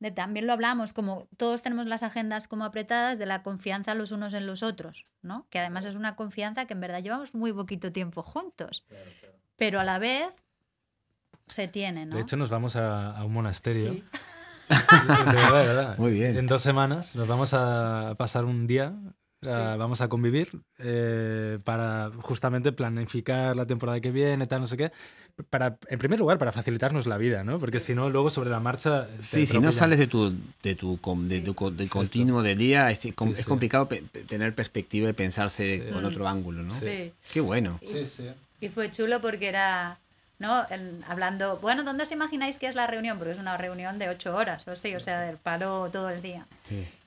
de 0.00 0.10
también 0.10 0.46
lo 0.46 0.52
hablamos, 0.52 0.92
como 0.92 1.28
todos 1.36 1.62
tenemos 1.62 1.86
las 1.86 2.02
agendas 2.02 2.48
como 2.48 2.64
apretadas 2.64 3.18
de 3.18 3.26
la 3.26 3.42
confianza 3.42 3.94
los 3.94 4.10
unos 4.10 4.32
en 4.34 4.46
los 4.46 4.62
otros, 4.62 5.06
¿no? 5.22 5.46
Que 5.50 5.58
además 5.58 5.84
es 5.84 5.94
una 5.94 6.16
confianza 6.16 6.66
que 6.66 6.72
en 6.72 6.80
verdad 6.80 7.02
llevamos 7.02 7.34
muy 7.34 7.52
poquito 7.52 7.92
tiempo 7.92 8.22
juntos, 8.22 8.84
pero 9.56 9.78
a 9.78 9.84
la 9.84 9.98
vez 9.98 10.32
se 11.46 11.68
tiene, 11.68 12.06
¿no? 12.06 12.16
De 12.16 12.22
hecho, 12.22 12.36
nos 12.36 12.48
vamos 12.50 12.76
a, 12.76 13.10
a 13.10 13.24
un 13.24 13.32
monasterio. 13.32 13.92
Sí. 13.92 14.04
De 14.70 15.34
verdad, 15.34 15.62
de 15.62 15.66
verdad. 15.66 15.98
Muy 15.98 16.12
bien. 16.12 16.36
En 16.36 16.46
dos 16.46 16.62
semanas 16.62 17.16
nos 17.16 17.26
vamos 17.26 17.54
a 17.54 18.14
pasar 18.16 18.44
un 18.44 18.68
día, 18.68 18.94
Sí. 19.42 19.48
vamos 19.48 20.02
a 20.02 20.08
convivir 20.08 20.50
eh, 20.78 21.58
para 21.64 22.10
justamente 22.20 22.72
planificar 22.72 23.56
la 23.56 23.66
temporada 23.66 23.98
que 24.00 24.10
viene, 24.10 24.46
tal, 24.46 24.60
no 24.60 24.66
sé 24.66 24.76
qué. 24.76 24.92
Para, 25.48 25.78
en 25.88 25.98
primer 25.98 26.18
lugar, 26.18 26.36
para 26.38 26.52
facilitarnos 26.52 27.06
la 27.06 27.16
vida, 27.16 27.42
¿no? 27.42 27.58
Porque 27.58 27.80
si 27.80 27.94
no, 27.94 28.10
luego 28.10 28.28
sobre 28.28 28.50
la 28.50 28.60
marcha. 28.60 29.08
Sí, 29.20 29.46
si 29.46 29.58
no 29.58 29.72
sales 29.72 29.98
de 29.98 30.06
tu, 30.06 30.34
de 30.62 30.74
tu, 30.74 30.98
de 31.26 31.40
tu 31.40 31.70
del 31.70 31.86
Sí, 31.86 31.92
continuo 31.92 32.42
del 32.42 32.58
día, 32.58 32.90
es, 32.90 33.06
com- 33.14 33.32
Sí, 33.34 33.40
es 33.40 33.46
complicado 33.46 33.88
pe- 33.88 34.02
tener 34.26 34.54
perspectiva 34.54 35.08
y 35.08 35.12
pensarse 35.14 35.84
Sí. 35.86 35.92
con 35.92 36.04
otro 36.04 36.28
ángulo, 36.28 36.62
¿no? 36.62 36.72
Sí. 36.72 37.12
Qué 37.32 37.40
bueno. 37.40 37.80
Sí, 37.86 38.04
sí. 38.04 38.26
Y 38.60 38.68
fue 38.68 38.90
chulo 38.90 39.22
porque 39.22 39.48
era 39.48 39.98
¿no? 40.40 40.66
hablando, 41.06 41.58
bueno, 41.58 41.84
¿dónde 41.84 42.02
os 42.04 42.12
imagináis 42.12 42.58
que 42.58 42.66
es 42.66 42.74
la 42.74 42.86
reunión? 42.86 43.18
Porque 43.18 43.32
es 43.32 43.38
una 43.38 43.58
reunión 43.58 43.98
de 43.98 44.08
ocho 44.08 44.34
horas 44.34 44.66
o 44.66 44.74
sí, 44.74 44.94
o 44.96 45.00
sea, 45.00 45.20
del 45.20 45.36
palo 45.36 45.90
todo 45.92 46.08
el 46.08 46.22
día. 46.22 46.46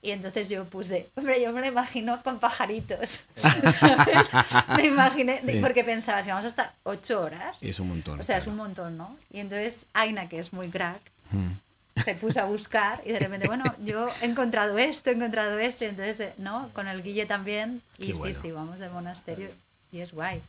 Y 0.04 0.12
entonces 0.12 0.50
yo 0.50 0.66
puse, 0.66 1.10
hombre, 1.16 1.42
yo 1.42 1.52
me 1.52 1.62
lo 1.62 1.68
imagino 1.68 2.22
con 2.22 2.40
pajaritos. 2.40 3.22
me 4.78 4.86
imaginé, 4.86 5.42
porque 5.62 5.84
pensaba, 5.84 6.22
si 6.22 6.30
vamos 6.30 6.46
a 6.46 6.50
estar 6.50 6.74
ocho 6.84 7.22
horas. 7.22 7.64
Y 7.64 7.70
es 7.70 7.80
un 7.80 7.90
montón. 7.90 8.20
O 8.20 8.24
sea, 8.24 8.38
es 8.38 8.46
un 8.46 8.56
montón, 8.56 8.98
¿no? 8.98 9.18
Y 9.32 9.40
entonces 9.40 9.88
Aina, 9.94 10.30
que 10.30 10.38
es 10.38 10.54
muy 10.54 10.70
crack, 10.70 11.02
mm. 11.32 12.02
se 12.04 12.14
puso 12.14 12.40
a 12.40 12.46
buscar 12.46 13.02
y 13.04 13.14
de 13.14 13.20
repente, 13.20 13.48
bueno, 13.48 13.64
yo 13.84 14.10
he 14.22 14.26
encontrado 14.26 14.78
esto, 14.78 15.10
he 15.10 15.14
encontrado 15.14 15.58
esto, 15.58 15.86
y 15.86 15.88
entonces, 15.88 16.20
eh, 16.20 16.34
¿no? 16.38 16.70
Con 16.74 16.88
el 16.88 17.02
Guille 17.02 17.26
también. 17.26 17.82
Y 17.98 18.14
sí, 18.14 18.34
sí, 18.40 18.52
vamos 18.52 18.78
del 18.78 18.92
monasterio 18.92 19.50
y 19.92 20.02
es 20.02 20.14
guay. 20.14 20.40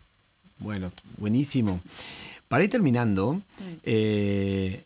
Bueno, 0.59 0.93
buenísimo. 1.17 1.81
Para 2.55 2.63
ir 2.63 2.71
terminando, 2.71 3.43
eh, 3.83 4.85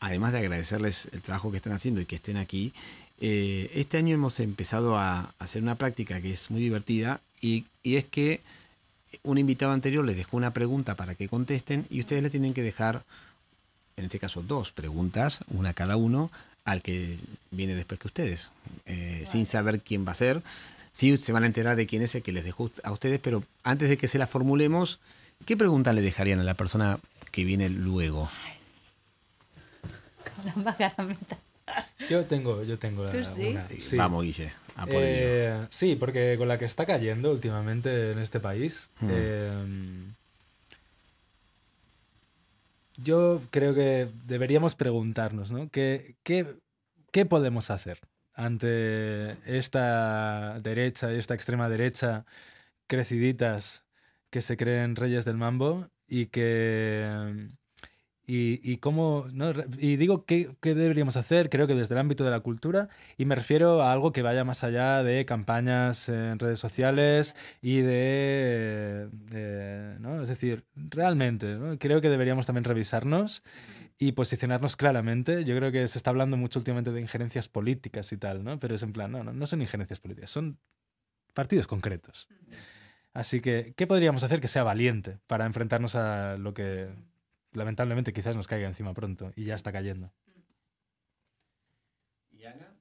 además 0.00 0.32
de 0.32 0.40
agradecerles 0.40 1.08
el 1.12 1.22
trabajo 1.22 1.52
que 1.52 1.58
están 1.58 1.72
haciendo 1.72 2.00
y 2.00 2.04
que 2.04 2.16
estén 2.16 2.36
aquí, 2.36 2.72
eh, 3.20 3.70
este 3.74 3.96
año 3.96 4.12
hemos 4.12 4.40
empezado 4.40 4.98
a 4.98 5.32
hacer 5.38 5.62
una 5.62 5.76
práctica 5.76 6.20
que 6.20 6.32
es 6.32 6.50
muy 6.50 6.60
divertida 6.60 7.20
y, 7.40 7.66
es 7.84 8.06
que 8.06 8.40
un 9.22 9.38
invitado 9.38 9.70
anterior 9.70 10.04
les 10.04 10.16
dejó 10.16 10.36
una 10.36 10.52
pregunta 10.52 10.96
para 10.96 11.14
que 11.14 11.28
contesten 11.28 11.86
y 11.90 12.00
ustedes 12.00 12.24
le 12.24 12.30
tienen 12.30 12.54
que 12.54 12.64
dejar, 12.64 13.04
en 13.96 14.06
este 14.06 14.18
caso, 14.18 14.42
dos 14.42 14.72
preguntas, 14.72 15.42
una 15.46 15.74
cada 15.74 15.94
uno, 15.94 16.32
al 16.64 16.82
que 16.82 17.18
viene 17.52 17.76
después 17.76 18.00
que 18.00 18.08
ustedes, 18.08 18.50
eh, 18.84 19.22
sin 19.28 19.46
saber 19.46 19.80
quién 19.80 20.04
va 20.04 20.10
a 20.10 20.16
ser. 20.16 20.42
Sí, 20.92 21.16
se 21.18 21.30
van 21.30 21.44
a 21.44 21.46
enterar 21.46 21.76
de 21.76 21.86
quién 21.86 22.02
es 22.02 22.16
el 22.16 22.22
que 22.22 22.32
les 22.32 22.44
dejó 22.44 22.68
a 22.82 22.90
ustedes, 22.90 23.20
pero 23.20 23.44
antes 23.62 23.88
de 23.88 23.96
que 23.96 24.08
se 24.08 24.18
la 24.18 24.26
formulemos, 24.26 24.98
¿Qué 25.44 25.56
pregunta 25.56 25.92
le 25.92 26.02
dejarían 26.02 26.40
a 26.40 26.44
la 26.44 26.54
persona 26.54 26.98
que 27.30 27.44
viene 27.44 27.68
luego? 27.68 28.30
Con 30.54 30.64
la 30.64 31.16
Yo 32.08 32.24
tengo, 32.26 32.62
yo 32.62 32.78
tengo 32.78 33.02
una. 33.02 33.68
Vamos, 33.96 34.24
Guille. 34.24 34.52
Eh, 34.88 35.66
sí, 35.70 35.96
porque 35.96 36.36
con 36.36 36.48
la 36.48 36.58
que 36.58 36.66
está 36.66 36.84
cayendo 36.84 37.30
últimamente 37.30 38.12
en 38.12 38.18
este 38.18 38.40
país, 38.40 38.90
hmm. 39.00 39.10
em, 39.10 40.14
yo 42.98 43.40
creo 43.50 43.74
que 43.74 44.08
deberíamos 44.24 44.74
preguntarnos, 44.74 45.50
¿no? 45.50 45.70
¿Qué, 45.70 46.16
qué 46.22 47.24
podemos 47.26 47.70
hacer 47.70 48.00
ante 48.34 49.32
esta 49.46 50.60
derecha 50.60 51.12
y 51.12 51.16
esta 51.16 51.34
extrema 51.34 51.68
derecha 51.70 52.26
creciditas 52.86 53.85
que 54.36 54.42
se 54.42 54.58
creen 54.58 54.96
reyes 54.96 55.24
del 55.24 55.38
mambo 55.38 55.88
y 56.06 56.26
que... 56.26 57.48
Y, 58.28 58.78
cómo, 58.78 59.24
¿no? 59.32 59.52
y 59.78 59.96
digo, 59.96 60.26
¿qué, 60.26 60.50
¿qué, 60.60 60.74
deberíamos 60.74 61.16
hacer? 61.16 61.48
Creo 61.48 61.66
que 61.68 61.74
desde 61.76 61.94
el 61.94 62.00
ámbito 62.00 62.24
de 62.24 62.32
la 62.32 62.40
cultura, 62.40 62.88
y 63.16 63.24
me 63.24 63.36
refiero 63.36 63.82
a 63.82 63.92
algo 63.92 64.12
que 64.12 64.22
vaya 64.22 64.44
más 64.44 64.64
allá 64.64 65.04
de 65.04 65.24
campañas 65.24 66.08
en 66.08 66.40
redes 66.40 66.58
sociales 66.58 67.36
y 67.62 67.82
de, 67.82 69.08
¿no? 70.00 70.20
Es 70.20 70.28
decir, 70.28 70.64
realmente, 70.74 71.56
creo 71.78 72.00
que 72.00 72.10
deberíamos 72.10 72.46
también 72.46 72.64
revisarnos 72.64 73.44
y 73.96 74.10
posicionarnos 74.12 74.74
claramente. 74.74 75.44
Yo 75.44 75.56
creo 75.56 75.70
que 75.70 75.86
se 75.86 75.96
está 75.96 76.10
hablando 76.10 76.36
mucho 76.36 76.58
últimamente 76.58 76.90
de 76.90 77.00
injerencias 77.00 77.46
políticas 77.46 78.12
y 78.12 78.16
tal, 78.16 78.42
¿no? 78.42 78.58
Pero 78.58 78.74
es 78.74 78.82
en 78.82 78.92
plan, 78.92 79.12
no, 79.12 79.22
no, 79.22 79.32
no 79.32 79.46
son 79.46 79.62
injerencias 79.62 80.00
políticas, 80.00 80.30
son 80.30 80.58
partidos 81.32 81.68
concretos. 81.68 82.28
Así 83.16 83.40
que, 83.40 83.72
¿qué 83.78 83.86
podríamos 83.86 84.24
hacer 84.24 84.42
que 84.42 84.48
sea 84.48 84.62
valiente 84.62 85.18
para 85.26 85.46
enfrentarnos 85.46 85.94
a 85.94 86.36
lo 86.36 86.52
que 86.52 86.90
lamentablemente 87.54 88.12
quizás 88.12 88.36
nos 88.36 88.46
caiga 88.46 88.68
encima 88.68 88.92
pronto 88.92 89.32
y 89.34 89.44
ya 89.46 89.54
está 89.54 89.72
cayendo? 89.72 90.12
¿Y 92.30 92.44
Ana? 92.44 92.76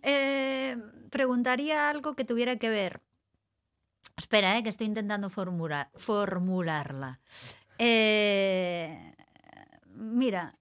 Eh, 0.00 0.78
preguntaría 1.10 1.90
algo 1.90 2.16
que 2.16 2.24
tuviera 2.24 2.56
que 2.56 2.70
ver. 2.70 3.02
Espera, 4.16 4.56
eh, 4.56 4.62
que 4.62 4.70
estoy 4.70 4.86
intentando 4.86 5.28
formular, 5.28 5.90
formularla. 5.96 7.20
Eh, 7.76 9.14
mira, 9.88 10.58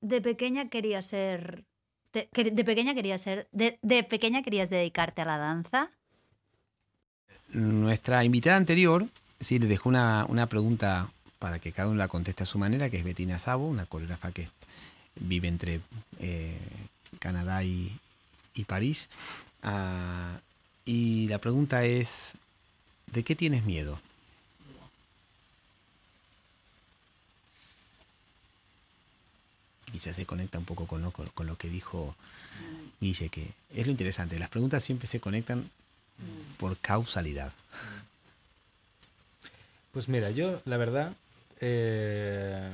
de 0.00 0.20
pequeña 0.20 0.68
quería 0.68 1.02
ser 1.02 1.66
de, 2.12 2.64
pequeña 2.64 2.94
querías 2.94 3.20
ser, 3.20 3.48
de, 3.52 4.02
pequeña 4.04 4.42
querías 4.42 4.70
dedicarte 4.70 5.22
a 5.22 5.24
la 5.24 5.38
danza. 5.38 5.90
Nuestra 7.48 8.24
invitada 8.24 8.56
anterior 8.56 9.06
sí 9.40 9.58
le 9.58 9.66
dejó 9.66 9.88
una, 9.88 10.46
pregunta 10.48 11.10
para 11.38 11.58
que 11.58 11.72
cada 11.72 11.88
uno 11.88 11.98
la 11.98 12.08
conteste 12.08 12.42
a 12.42 12.46
su 12.46 12.58
manera, 12.58 12.90
que 12.90 12.98
es 12.98 13.04
Bettina 13.04 13.38
Sabo, 13.38 13.66
una 13.66 13.86
coreógrafa 13.86 14.32
que 14.32 14.48
vive 15.16 15.48
entre 15.48 15.80
eh, 16.18 16.58
Canadá 17.18 17.64
y, 17.64 17.98
París. 18.66 19.08
Ah, 19.62 20.38
y 20.84 21.28
la 21.28 21.38
pregunta 21.38 21.84
es, 21.84 22.32
¿de 23.06 23.24
qué 23.24 23.34
tienes 23.34 23.64
miedo? 23.64 23.98
Quizás 29.90 30.16
se 30.16 30.26
conecta 30.26 30.58
un 30.58 30.64
poco 30.64 30.86
con 30.86 31.02
lo, 31.02 31.12
con 31.12 31.46
lo 31.46 31.56
que 31.56 31.68
dijo 31.68 32.16
Guille, 33.00 33.28
que 33.28 33.52
es 33.74 33.86
lo 33.86 33.90
interesante, 33.90 34.38
las 34.38 34.50
preguntas 34.50 34.82
siempre 34.82 35.06
se 35.06 35.20
conectan 35.20 35.70
por 36.58 36.76
causalidad. 36.78 37.52
Pues 39.92 40.08
mira, 40.08 40.30
yo 40.30 40.60
la 40.64 40.76
verdad 40.76 41.14
eh, 41.60 42.70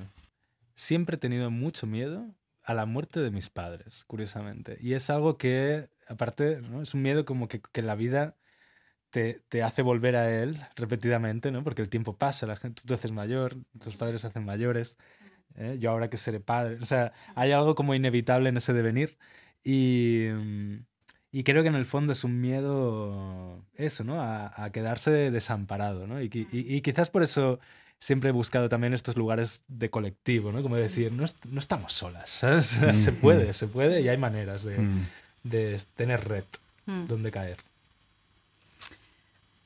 siempre 0.74 1.16
he 1.16 1.18
tenido 1.18 1.50
mucho 1.50 1.86
miedo 1.86 2.26
a 2.64 2.74
la 2.74 2.84
muerte 2.84 3.20
de 3.20 3.30
mis 3.30 3.48
padres, 3.48 4.04
curiosamente. 4.06 4.76
Y 4.80 4.94
es 4.94 5.08
algo 5.08 5.38
que, 5.38 5.88
aparte, 6.08 6.60
¿no? 6.60 6.82
es 6.82 6.94
un 6.94 7.02
miedo 7.02 7.24
como 7.24 7.48
que, 7.48 7.60
que 7.60 7.82
la 7.82 7.94
vida 7.94 8.34
te, 9.10 9.40
te, 9.48 9.62
hace 9.62 9.82
volver 9.82 10.16
a 10.16 10.42
él 10.42 10.60
repetidamente, 10.74 11.52
¿no? 11.52 11.62
porque 11.62 11.82
el 11.82 11.88
tiempo 11.88 12.16
pasa, 12.16 12.46
la 12.46 12.56
gente, 12.56 12.82
tú 12.82 12.88
te 12.88 12.94
haces 12.94 13.12
mayor, 13.12 13.56
tus 13.80 13.96
padres 13.96 14.22
se 14.22 14.26
hacen 14.26 14.44
mayores. 14.44 14.98
¿Eh? 15.56 15.76
yo 15.78 15.90
ahora 15.90 16.08
que 16.10 16.16
seré 16.16 16.40
padre. 16.40 16.78
O 16.80 16.86
sea, 16.86 17.12
hay 17.34 17.52
algo 17.52 17.74
como 17.74 17.94
inevitable 17.94 18.48
en 18.48 18.56
ese 18.56 18.72
devenir 18.72 19.18
y, 19.64 20.28
y 21.32 21.44
creo 21.44 21.62
que 21.62 21.68
en 21.68 21.74
el 21.74 21.86
fondo 21.86 22.12
es 22.12 22.24
un 22.24 22.40
miedo, 22.40 23.64
eso, 23.74 24.04
¿no? 24.04 24.20
A, 24.20 24.64
a 24.64 24.70
quedarse 24.70 25.10
desamparado, 25.30 26.06
¿no? 26.06 26.22
Y, 26.22 26.30
y, 26.32 26.46
y, 26.52 26.80
quizás 26.82 27.10
por 27.10 27.22
eso 27.22 27.58
siempre 27.98 28.30
he 28.30 28.32
buscado 28.32 28.68
también 28.68 28.94
estos 28.94 29.16
lugares 29.16 29.62
de 29.68 29.90
colectivo, 29.90 30.52
¿no? 30.52 30.62
Como 30.62 30.76
decir, 30.76 31.12
no, 31.12 31.24
no 31.50 31.58
estamos 31.58 31.92
solas, 31.92 32.30
¿sabes? 32.30 32.66
se 32.66 33.12
puede, 33.12 33.52
se 33.52 33.66
puede 33.66 34.00
y 34.02 34.08
hay 34.08 34.18
maneras 34.18 34.64
de, 34.64 34.78
mm. 34.78 35.06
de 35.44 35.82
tener 35.94 36.28
red 36.28 36.44
mm. 36.86 37.06
donde 37.06 37.30
caer. 37.30 37.58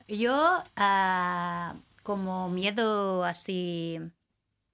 Yo, 0.07 0.63
uh, 0.77 1.77
como 2.03 2.49
miedo 2.49 3.23
así 3.23 3.99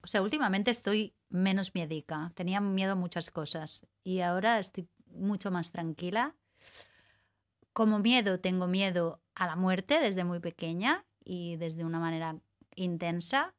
o 0.02 0.06
sea, 0.06 0.22
últimamente 0.22 0.70
estoy 0.70 1.14
menos 1.28 1.74
miedica. 1.74 2.32
Tenía 2.34 2.60
miedo 2.60 2.92
a 2.92 2.96
muchas 2.96 3.30
cosas 3.30 3.86
y 4.04 4.20
ahora 4.20 4.58
estoy 4.58 4.88
mucho 5.06 5.50
más 5.50 5.72
tranquila. 5.72 6.36
Como 7.72 7.98
miedo, 7.98 8.40
tengo 8.40 8.66
miedo 8.66 9.20
a 9.34 9.46
la 9.46 9.56
muerte 9.56 10.00
desde 10.00 10.24
muy 10.24 10.40
pequeña 10.40 11.04
y 11.24 11.56
desde 11.56 11.84
una 11.84 11.98
manera 11.98 12.38
intensa. 12.74 13.54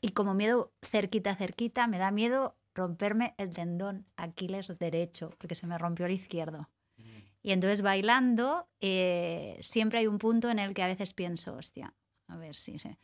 Y 0.00 0.10
como 0.10 0.34
miedo 0.34 0.72
cerquita, 0.82 1.34
cerquita, 1.34 1.86
me 1.86 1.98
da 1.98 2.10
miedo 2.10 2.56
romperme 2.74 3.34
el 3.38 3.54
tendón 3.54 4.06
Aquiles 4.16 4.68
derecho, 4.78 5.30
porque 5.38 5.54
se 5.54 5.66
me 5.66 5.78
rompió 5.78 6.06
el 6.06 6.12
izquierdo. 6.12 6.70
Y 7.42 7.52
entonces 7.52 7.80
bailando, 7.80 8.68
eh, 8.80 9.56
siempre 9.60 10.00
hay 10.00 10.06
un 10.06 10.18
punto 10.18 10.50
en 10.50 10.58
el 10.58 10.74
que 10.74 10.82
a 10.82 10.88
veces 10.88 11.14
pienso, 11.14 11.54
hostia, 11.54 11.94
a 12.26 12.36
ver 12.36 12.56
si 12.56 12.78
sé. 12.78 12.98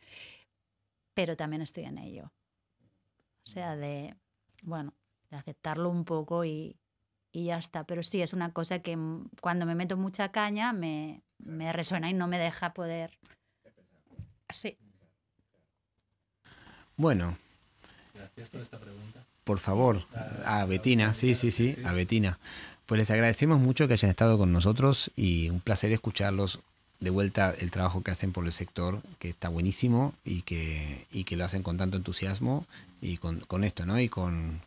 Pero 1.14 1.36
también 1.36 1.62
estoy 1.62 1.84
en 1.84 1.98
ello. 1.98 2.32
O 3.44 3.48
sea, 3.48 3.76
de, 3.76 4.14
bueno, 4.62 4.94
de 5.30 5.36
aceptarlo 5.36 5.88
un 5.88 6.04
poco 6.04 6.44
y, 6.44 6.76
y 7.32 7.46
ya 7.46 7.58
está. 7.58 7.84
Pero 7.84 8.02
sí, 8.02 8.22
es 8.22 8.32
una 8.32 8.52
cosa 8.52 8.80
que 8.80 8.98
cuando 9.40 9.66
me 9.66 9.74
meto 9.74 9.96
mucha 9.96 10.30
caña 10.30 10.72
me, 10.72 11.22
me 11.38 11.72
resuena 11.72 12.10
y 12.10 12.14
no 12.14 12.28
me 12.28 12.38
deja 12.38 12.72
poder... 12.72 13.18
Sí. 14.50 14.76
Bueno. 16.96 17.38
Gracias 18.14 18.50
por 18.50 18.60
esta 18.60 18.78
pregunta. 18.78 19.24
Por 19.44 19.58
favor, 19.58 20.06
a 20.44 20.64
Betina, 20.66 21.14
sí, 21.14 21.34
sí, 21.34 21.50
sí, 21.50 21.76
a 21.84 21.92
Betina. 21.92 22.38
Pues 22.86 22.98
les 22.98 23.10
agradecemos 23.10 23.58
mucho 23.58 23.88
que 23.88 23.94
hayan 23.94 24.10
estado 24.10 24.38
con 24.38 24.52
nosotros 24.52 25.10
y 25.16 25.50
un 25.50 25.60
placer 25.60 25.90
escucharlos 25.90 26.60
de 27.02 27.10
vuelta 27.10 27.52
el 27.58 27.70
trabajo 27.70 28.02
que 28.02 28.12
hacen 28.12 28.32
por 28.32 28.44
el 28.46 28.52
sector, 28.52 29.00
que 29.18 29.28
está 29.28 29.48
buenísimo 29.48 30.14
y 30.24 30.42
que, 30.42 31.06
y 31.12 31.24
que 31.24 31.36
lo 31.36 31.44
hacen 31.44 31.62
con 31.62 31.76
tanto 31.76 31.96
entusiasmo 31.96 32.64
y 33.00 33.16
con, 33.18 33.40
con 33.40 33.64
esto, 33.64 33.84
¿no? 33.84 33.98
Y 34.00 34.08
con 34.08 34.60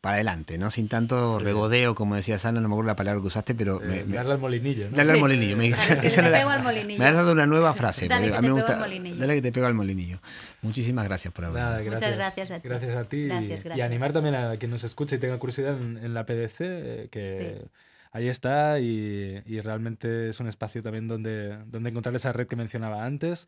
para 0.00 0.16
adelante, 0.16 0.58
¿no? 0.58 0.68
Sin 0.68 0.86
tanto 0.88 1.38
Sí. 1.38 1.44
regodeo, 1.44 1.94
como 1.94 2.14
decía 2.14 2.36
Sana, 2.36 2.60
no 2.60 2.68
me 2.68 2.74
acuerdo 2.74 2.88
la 2.88 2.96
palabra 2.96 3.22
que 3.22 3.26
usaste, 3.28 3.54
pero 3.54 3.82
Eh, 3.82 3.86
me, 3.86 4.04
me- 4.04 4.16
darle 4.16 4.32
al 4.34 4.38
molinillo, 4.38 4.90
¿no? 4.90 4.96
dale 4.98 5.12
al 5.12 5.16
Sí. 5.16 5.20
molinillo. 5.22 5.56
Me, 5.56 5.68
esa 5.68 5.94
Dale, 5.94 6.10
te 6.10 6.22
la- 6.30 6.38
pego 6.38 6.50
al 6.50 6.62
molinillo. 6.62 6.98
me 6.98 7.06
has 7.06 7.14
dado 7.14 7.32
una 7.32 7.46
nueva 7.46 7.72
frase. 7.72 8.06
Dale 8.06 8.26
que 8.28 8.32
a 8.34 8.36
te 8.36 8.42
mí 8.42 8.48
me 8.54 8.62
pego 8.62 8.82
al. 8.84 9.18
Dale 9.18 9.34
que 9.36 9.40
te 9.42 9.50
pego 9.52 9.64
al 9.66 9.72
molinillo. 9.72 10.18
Muchísimas 10.60 11.04
gracias 11.06 11.32
por 11.32 11.46
haber. 11.46 11.62
Nada, 11.62 11.78
Muchas 11.78 12.00
gracias. 12.02 12.16
gracias 12.18 12.50
a 12.50 12.60
ti. 12.60 12.68
Gracias 12.68 12.96
a 12.98 13.04
ti. 13.04 13.16
y- 13.16 13.26
Gracias, 13.28 13.60
Y, 13.60 13.64
gracias. 13.64 13.86
animar 13.86 14.12
también 14.12 14.34
a 14.34 14.54
quien 14.58 14.70
nos 14.70 14.84
escuche 14.84 15.16
y 15.16 15.18
tenga 15.18 15.38
curiosidad 15.38 15.74
en, 15.80 15.96
en 15.96 16.12
la 16.12 16.26
PDC, 16.26 16.56
eh, 16.60 17.08
que 17.10 17.58
Sí. 17.62 17.68
Ahí 18.14 18.28
está 18.28 18.80
y, 18.80 19.42
realmente 19.60 20.30
es 20.30 20.40
un 20.40 20.46
espacio 20.46 20.82
también 20.82 21.06
donde, 21.08 21.58
donde 21.66 21.90
encontrar 21.90 22.14
esa 22.16 22.32
red 22.32 22.46
que 22.46 22.56
mencionaba 22.56 23.04
antes. 23.04 23.46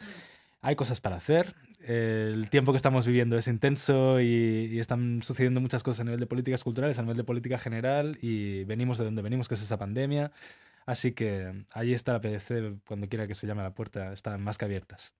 Hay 0.60 0.74
cosas 0.74 1.00
para 1.00 1.16
hacer. 1.16 1.54
El 1.86 2.50
tiempo 2.50 2.72
que 2.72 2.76
estamos 2.76 3.06
viviendo 3.06 3.38
es 3.38 3.46
intenso 3.46 4.20
y, 4.20 4.68
y 4.72 4.80
están 4.80 5.22
sucediendo 5.22 5.60
muchas 5.60 5.84
cosas 5.84 6.00
a 6.00 6.04
nivel 6.04 6.18
de 6.18 6.26
políticas 6.26 6.64
culturales, 6.64 6.98
a 6.98 7.02
nivel 7.02 7.16
de 7.16 7.24
política 7.24 7.58
general 7.58 8.18
y 8.20 8.64
venimos 8.64 8.98
de 8.98 9.04
donde 9.04 9.22
venimos, 9.22 9.48
que 9.48 9.54
es 9.54 9.62
esa 9.62 9.78
pandemia. 9.78 10.32
Así 10.84 11.12
que 11.12 11.64
ahí 11.72 11.94
está 11.94 12.12
la 12.12 12.20
PDC, 12.20 12.82
cuando 12.86 13.08
quiera 13.08 13.26
que 13.26 13.34
se 13.34 13.46
llame 13.46 13.60
a 13.60 13.64
la 13.64 13.74
puerta, 13.74 14.12
están 14.12 14.42
más 14.42 14.58
que 14.58 14.64
abiertas. 14.64 15.14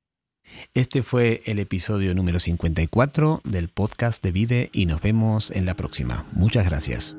Este 0.75 1.03
fue 1.03 1.43
el 1.47 1.59
episodio 1.59 2.15
número 2.15 2.39
54 2.39 3.43
del 3.45 3.69
podcast 3.69 4.23
de 4.23 4.33
Vide 4.33 4.71
y 4.73 4.87
nos 4.87 5.01
vemos 5.03 5.51
en 5.51 5.67
la 5.67 5.75
próxima. 5.75 6.27
Muchas 6.33 6.65
gracias. 6.67 7.17